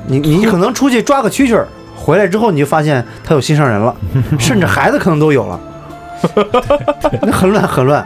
[0.05, 3.95] 你你可能出去抓个蛐蛐儿，回来之后你就发现她有心上人了，
[4.37, 5.59] 甚至孩子可能都有了，
[7.23, 8.05] 那很乱很乱。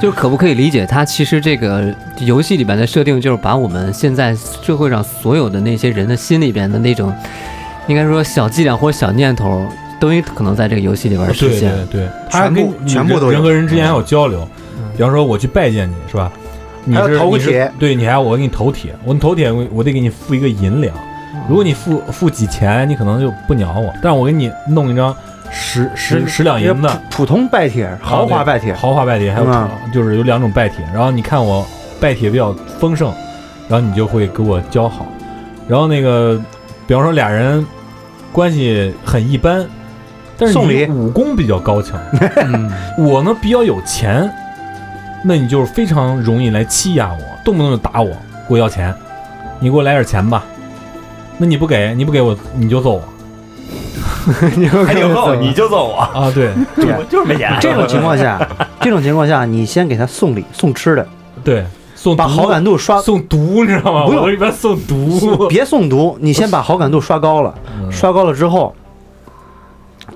[0.00, 7.12] 就可不可以理解，它其实这个游戏里边的设定就是把我们现在社会上所有的那些人的心里边的那种，
[7.86, 9.66] 应该说小伎俩或者小念头，
[10.00, 11.72] 都有可能在这个游戏里边实现。
[11.90, 14.46] 对对，他全部跟全部都有人人和人之间还有交流。
[14.96, 16.30] 比方说我去拜见你是吧？
[16.84, 20.94] 你是铁对你还要我给你投铁，我投铁我我得给你付一个银两。
[21.48, 25.14] 如果你付付几钱，你可能就不鸟我，但是我给你弄一张
[25.52, 29.68] 十十十两银子，普通拜帖，豪华拜帖，豪华拜帖，还有嗯。
[29.92, 31.64] 就是有两种拜帖，然后你看我
[32.00, 33.12] 拜帖比较丰盛，
[33.68, 35.06] 然后你就会给我交好，
[35.68, 36.40] 然后那个
[36.86, 37.64] 比方说俩人
[38.32, 39.66] 关系很一般，
[40.38, 42.00] 但是你武功比较高强，
[42.42, 44.28] 嗯，我呢比较有钱，
[45.22, 48.10] 那你就是非常容易来欺压我，动不动就打我，
[48.48, 48.92] 给我要钱，
[49.60, 50.42] 你给我来点钱吧，
[51.36, 53.04] 那你不给，你不给我你就揍我
[54.86, 56.50] 还挺厚，你就揍我，啊，对
[56.96, 57.56] 我就是没钱。
[57.60, 58.40] 这种 情况下，
[58.80, 61.06] 这种情况下，你先给他送礼送吃的，
[61.42, 61.64] 对，
[61.94, 64.06] 送把好感度刷，送毒，你知道吗？
[64.06, 68.74] 不用我里边送毒，别送毒，你先把好感度刷高了，嗯刷高了之后，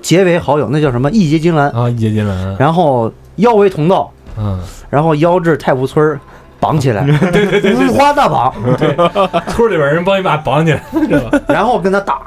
[0.01, 6.19] 结为好友，那叫什么义结金兰，啊，一结金兰，然后邀为同道，嗯，然后邀至太湖村儿
[6.59, 8.95] 绑起来， 对对对，五花大绑，对
[9.49, 11.39] 村里边人帮你把他绑起来，知道吧？
[11.47, 12.19] 然后跟他打，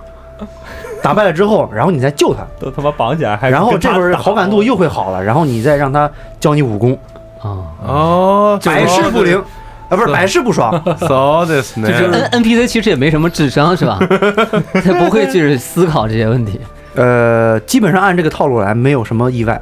[1.03, 6.99] 打败了之后，然后你再救他，都他妈绑起来，还然后这会儿好感度又会好了，然后你再让他教你武功，
[7.41, 9.39] 啊，哦，百试不灵，
[9.89, 13.99] 啊不是百试不爽，，so this 就是 N N P C 其实也没什么智商是吧？
[14.85, 16.61] 他不会去思考这些问题。
[16.95, 19.61] 呃，基本上按这个套路来，没有什么意外。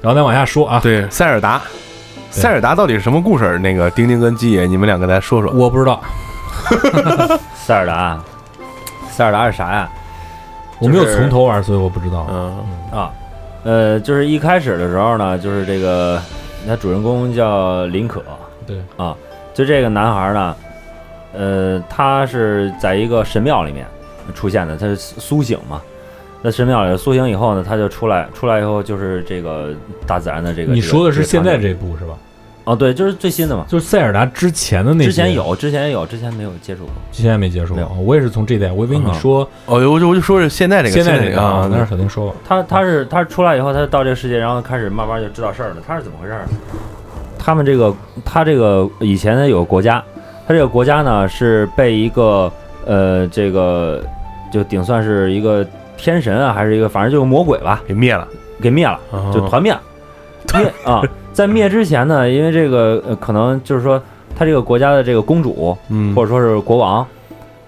[0.00, 1.60] 然后再往下说啊，对，塞尔达。
[2.30, 3.58] 塞尔达到底是什么故事？
[3.60, 5.50] 那个丁丁跟鸡爷，你们两个来说说。
[5.52, 6.02] 我不知道，
[7.54, 8.18] 塞尔达，
[9.10, 9.88] 塞尔达是啥呀？
[10.78, 12.26] 我没有从头玩，所以我不知道。
[12.30, 13.12] 嗯啊，
[13.64, 16.20] 呃，就是一开始的时候呢，就是这个，
[16.66, 18.22] 他主人公叫林可，
[18.66, 19.16] 对啊，
[19.52, 20.56] 就这个男孩呢，
[21.32, 23.86] 呃，他是在一个神庙里面
[24.34, 25.80] 出现的，他是苏醒嘛。
[26.42, 29.72] 在神庙里苏醒以后呢，他就出来，出来以后就是这个
[30.06, 30.74] 大自然的这个。
[30.74, 32.14] 你说的是现在这部是吧？
[32.64, 33.64] 哦，对，就是最新的嘛。
[33.68, 36.92] 就是塞尔达之前的那些之前，有，之前有，之前没有接触过。
[37.12, 37.74] 之前没接触。
[37.74, 42.34] 过我也是从这代，我以为你嗯说哦，我就我就说是现在这个，现在这个啊，那是小丁说吧。
[42.46, 45.76] 他他是他出来以后，他到这个世界，然后开始慢慢就知道事儿了。
[45.86, 46.46] 他是怎么回事儿？
[47.38, 47.94] 他们这个
[48.24, 50.02] 他这个以前呢有个国家，
[50.48, 52.50] 他这个国家呢是被一个
[52.86, 54.02] 呃这个
[54.50, 55.66] 就顶算是一个
[55.98, 58.26] 天神啊，还是一个反正就是魔鬼吧，给灭了，
[58.62, 59.82] 给灭了，哦就团灭了。
[60.54, 61.02] 灭啊，
[61.34, 64.00] 在灭之前呢，因为这个呃可能就是说
[64.36, 67.04] 他这个国家的这个公主嗯或者说是国王，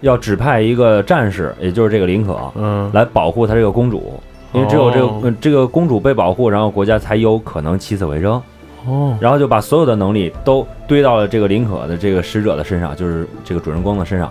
[0.02, 4.18] 要指派一个战士，也就是这个林可，嗯来保护他这个公主，
[4.52, 8.40] 因为只有这个、哦呃这个公主被保护，然后国家才有可能起死回生。
[8.86, 14.30] 哦然后就把所有的能力都堆到了这个林可的这个使者的身上，就是这个主人公的身上。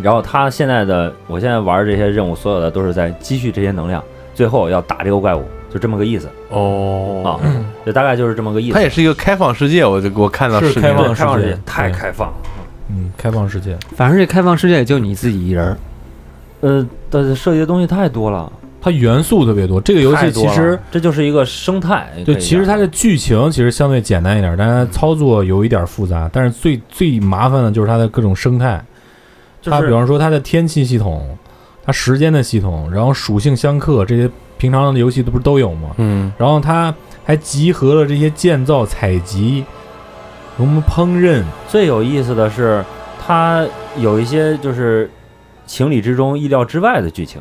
[0.00, 4.00] 然后他现在的，我现在玩这些任务，所有的都是在积蓄这些能量，
[4.32, 7.28] 最后要打这个怪物，就这么个意思哦啊，
[7.84, 8.74] 就大概就是这么个意思。
[8.74, 12.34] 它也是一个开放世界，我就我看到是开放世界对开放世界太开放了。
[12.90, 13.76] 嗯，开放世界。
[13.94, 15.76] 反正这开放世界也就你自己一人儿。
[16.60, 18.50] 呃，的设计的东西太多了，
[18.80, 19.80] 它元素特别多。
[19.80, 22.10] 这个游戏其实这就是一个生态。
[22.24, 26.28] 对，其实它的剧情其实相对简单一点，但是它操作有一点复杂。
[26.32, 28.82] 但是最最麻烦的就是它的各种生态。
[29.62, 31.36] 它比方说它的天气系统，
[31.84, 35.90] 它时间的系统，然后属性相克这些平常的游戏都不是都有吗？
[35.96, 36.30] 嗯。
[36.36, 36.94] 然后它
[37.24, 39.64] 还集合了这些建造、采集、
[40.56, 42.84] 什么烹饪，最有意思的是，
[43.24, 43.64] 它
[43.96, 45.10] 有一些就是
[45.66, 47.40] 情理之中、意料之外的剧情。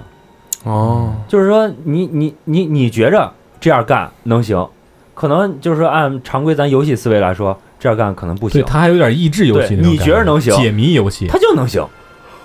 [0.64, 1.14] 哦。
[1.28, 4.68] 就是说你，你你你觉着这样干能行，
[5.14, 8.62] 可能就是说按常规咱游戏思维来说，这样干可能不行。
[8.62, 10.54] 对，它还有点益智游戏对你那种感觉着能行。
[10.56, 11.28] 解谜游戏。
[11.28, 11.84] 它就能行。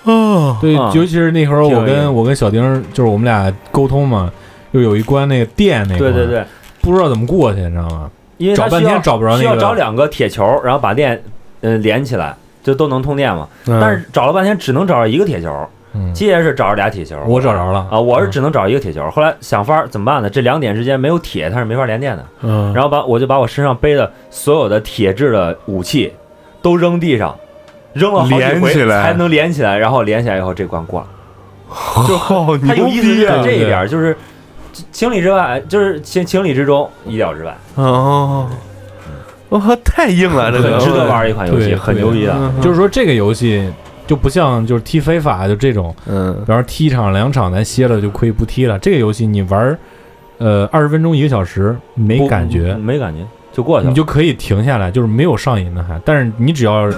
[0.04, 0.56] 哦。
[0.60, 4.32] 对，啊尤其是那会儿我跟我跟小丁儿，就是我们俩沟通嘛，
[4.72, 6.44] 又有一关那个电那个对对，对，
[6.80, 8.10] 不知道怎么过去，你知道吗？
[8.38, 11.22] 因为找半天找不着那需要找两个铁球，然后把电
[11.60, 13.46] 呃连起来，就都能通电嘛。
[13.66, 19.08] 嗯但是找了半天只能找着一个铁球，嗯，基爷是找着俩铁球，我找着了啊，我是嗯只能找一个铁球。
[19.10, 20.28] 后来想法儿怎么办呢？
[20.28, 22.26] 这两点之间没有铁，它是没法连电的。
[22.40, 26.12] 嗯然后把我就把我身上背的所有的铁质的武器
[26.62, 27.36] 都扔地上，
[27.92, 31.06] 扔了好几回连起来才能连起来，然后连起来以后这关过了。
[31.70, 34.16] 哦它有意思在这一点儿，就是
[34.90, 38.48] 情理之外，就是情情理之中，意料之外，哦，
[39.50, 42.34] 哇，太硬了，这个很值得玩一款游戏，很牛逼的。
[42.34, 43.70] 嗯就是说这个游戏
[44.06, 48.78] 就不像就是踢非法就这种，嗯比方说踢一场两场咱歇了就可以不踢了。
[48.78, 49.78] 这个游戏你玩
[50.38, 53.20] 呃二十分钟一个小时没感觉，没感觉
[53.52, 53.90] 就过去了。
[53.90, 56.00] 你就可以停下来，就是没有上瘾的还。
[56.04, 56.90] 但是你只要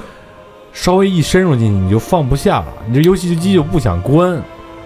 [0.73, 4.41] 稍微一深入进去，你就放不下了，你这游戏机就不想关。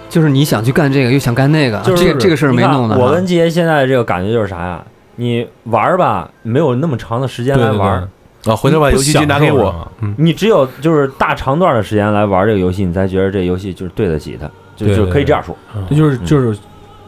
[0.09, 2.97] 就是你想去干这个，又想干那个，就是这个这个事儿没弄的。
[2.99, 4.83] 我跟季爷现在这个感觉就是啥呀？
[5.17, 8.09] 你玩儿吧，没有那么长的时间来玩儿，
[8.43, 15.57] 对，啊，回头把游戏机拿给我你只有就是大长段的时间来玩这个游戏，你才觉得这游戏就是对得起它，就就可以这样说。
[15.91, 16.59] 这就是嗯就是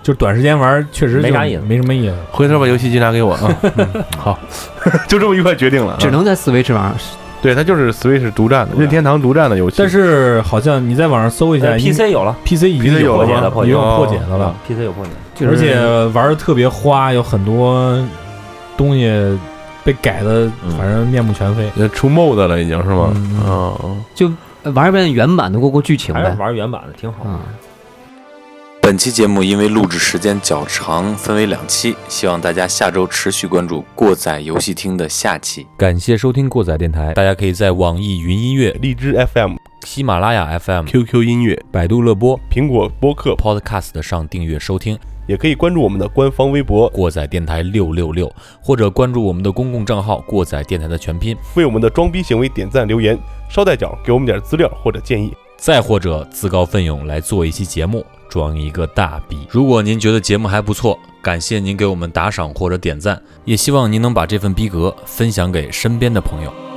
[0.03, 2.15] 就是短时间玩，确实没啥意思没什么意思。
[2.33, 3.57] 回头把游戏机拿给我啊。
[3.77, 4.37] 嗯好，
[5.07, 5.97] 就这么愉快决定了啊。
[6.01, 6.93] 只能在 Switch 玩，
[7.43, 9.76] 对，它就是 Switch 独占的，任天堂独占的游戏。
[9.78, 14.55] 但是好像你在网上搜一下，PC 有了 PC 已经有破解的，破解已经有哦破解的了啊。
[14.66, 15.11] ，PC 有破解。
[15.47, 15.74] 而且
[16.12, 17.99] 玩的特别花，有很多
[18.76, 19.11] 东西
[19.82, 21.70] 被改的，嗯反正面目全非。
[21.78, 23.11] 呃出 mod 了，已经是吗？
[23.14, 24.30] 嗯嗯，就
[24.72, 26.36] 玩一遍原版的过过剧情呗。
[26.38, 27.41] 玩原版的挺好。
[28.91, 35.64] 嗯，本期节目因为录制时间较长，分为两期，希望大家下周持续关注过载游戏厅的下期。
[35.78, 39.55] 感谢收听过载电台，大家可以在网易云音乐、荔枝 FM、
[39.86, 48.28] 喜马拉雅 FM、QQ 音乐、百度乐播、苹果播客，Podcast 上订阅收听也可以关注我们的官方微博，过载电台六六六，
[48.61, 53.16] 或者关注我们的公共账号“过载电台”的全拼，为我们的装逼行为点赞留言，
[53.49, 55.32] 捎带脚给我们点资料或者建议。
[55.61, 59.47] 再或者自告奋勇来做一期节目，装一个大逼。
[59.51, 66.70] 如果您觉得节目还不错，感谢您给我们打赏或者点赞，也希望您能把这份逼格分享给身边的朋友。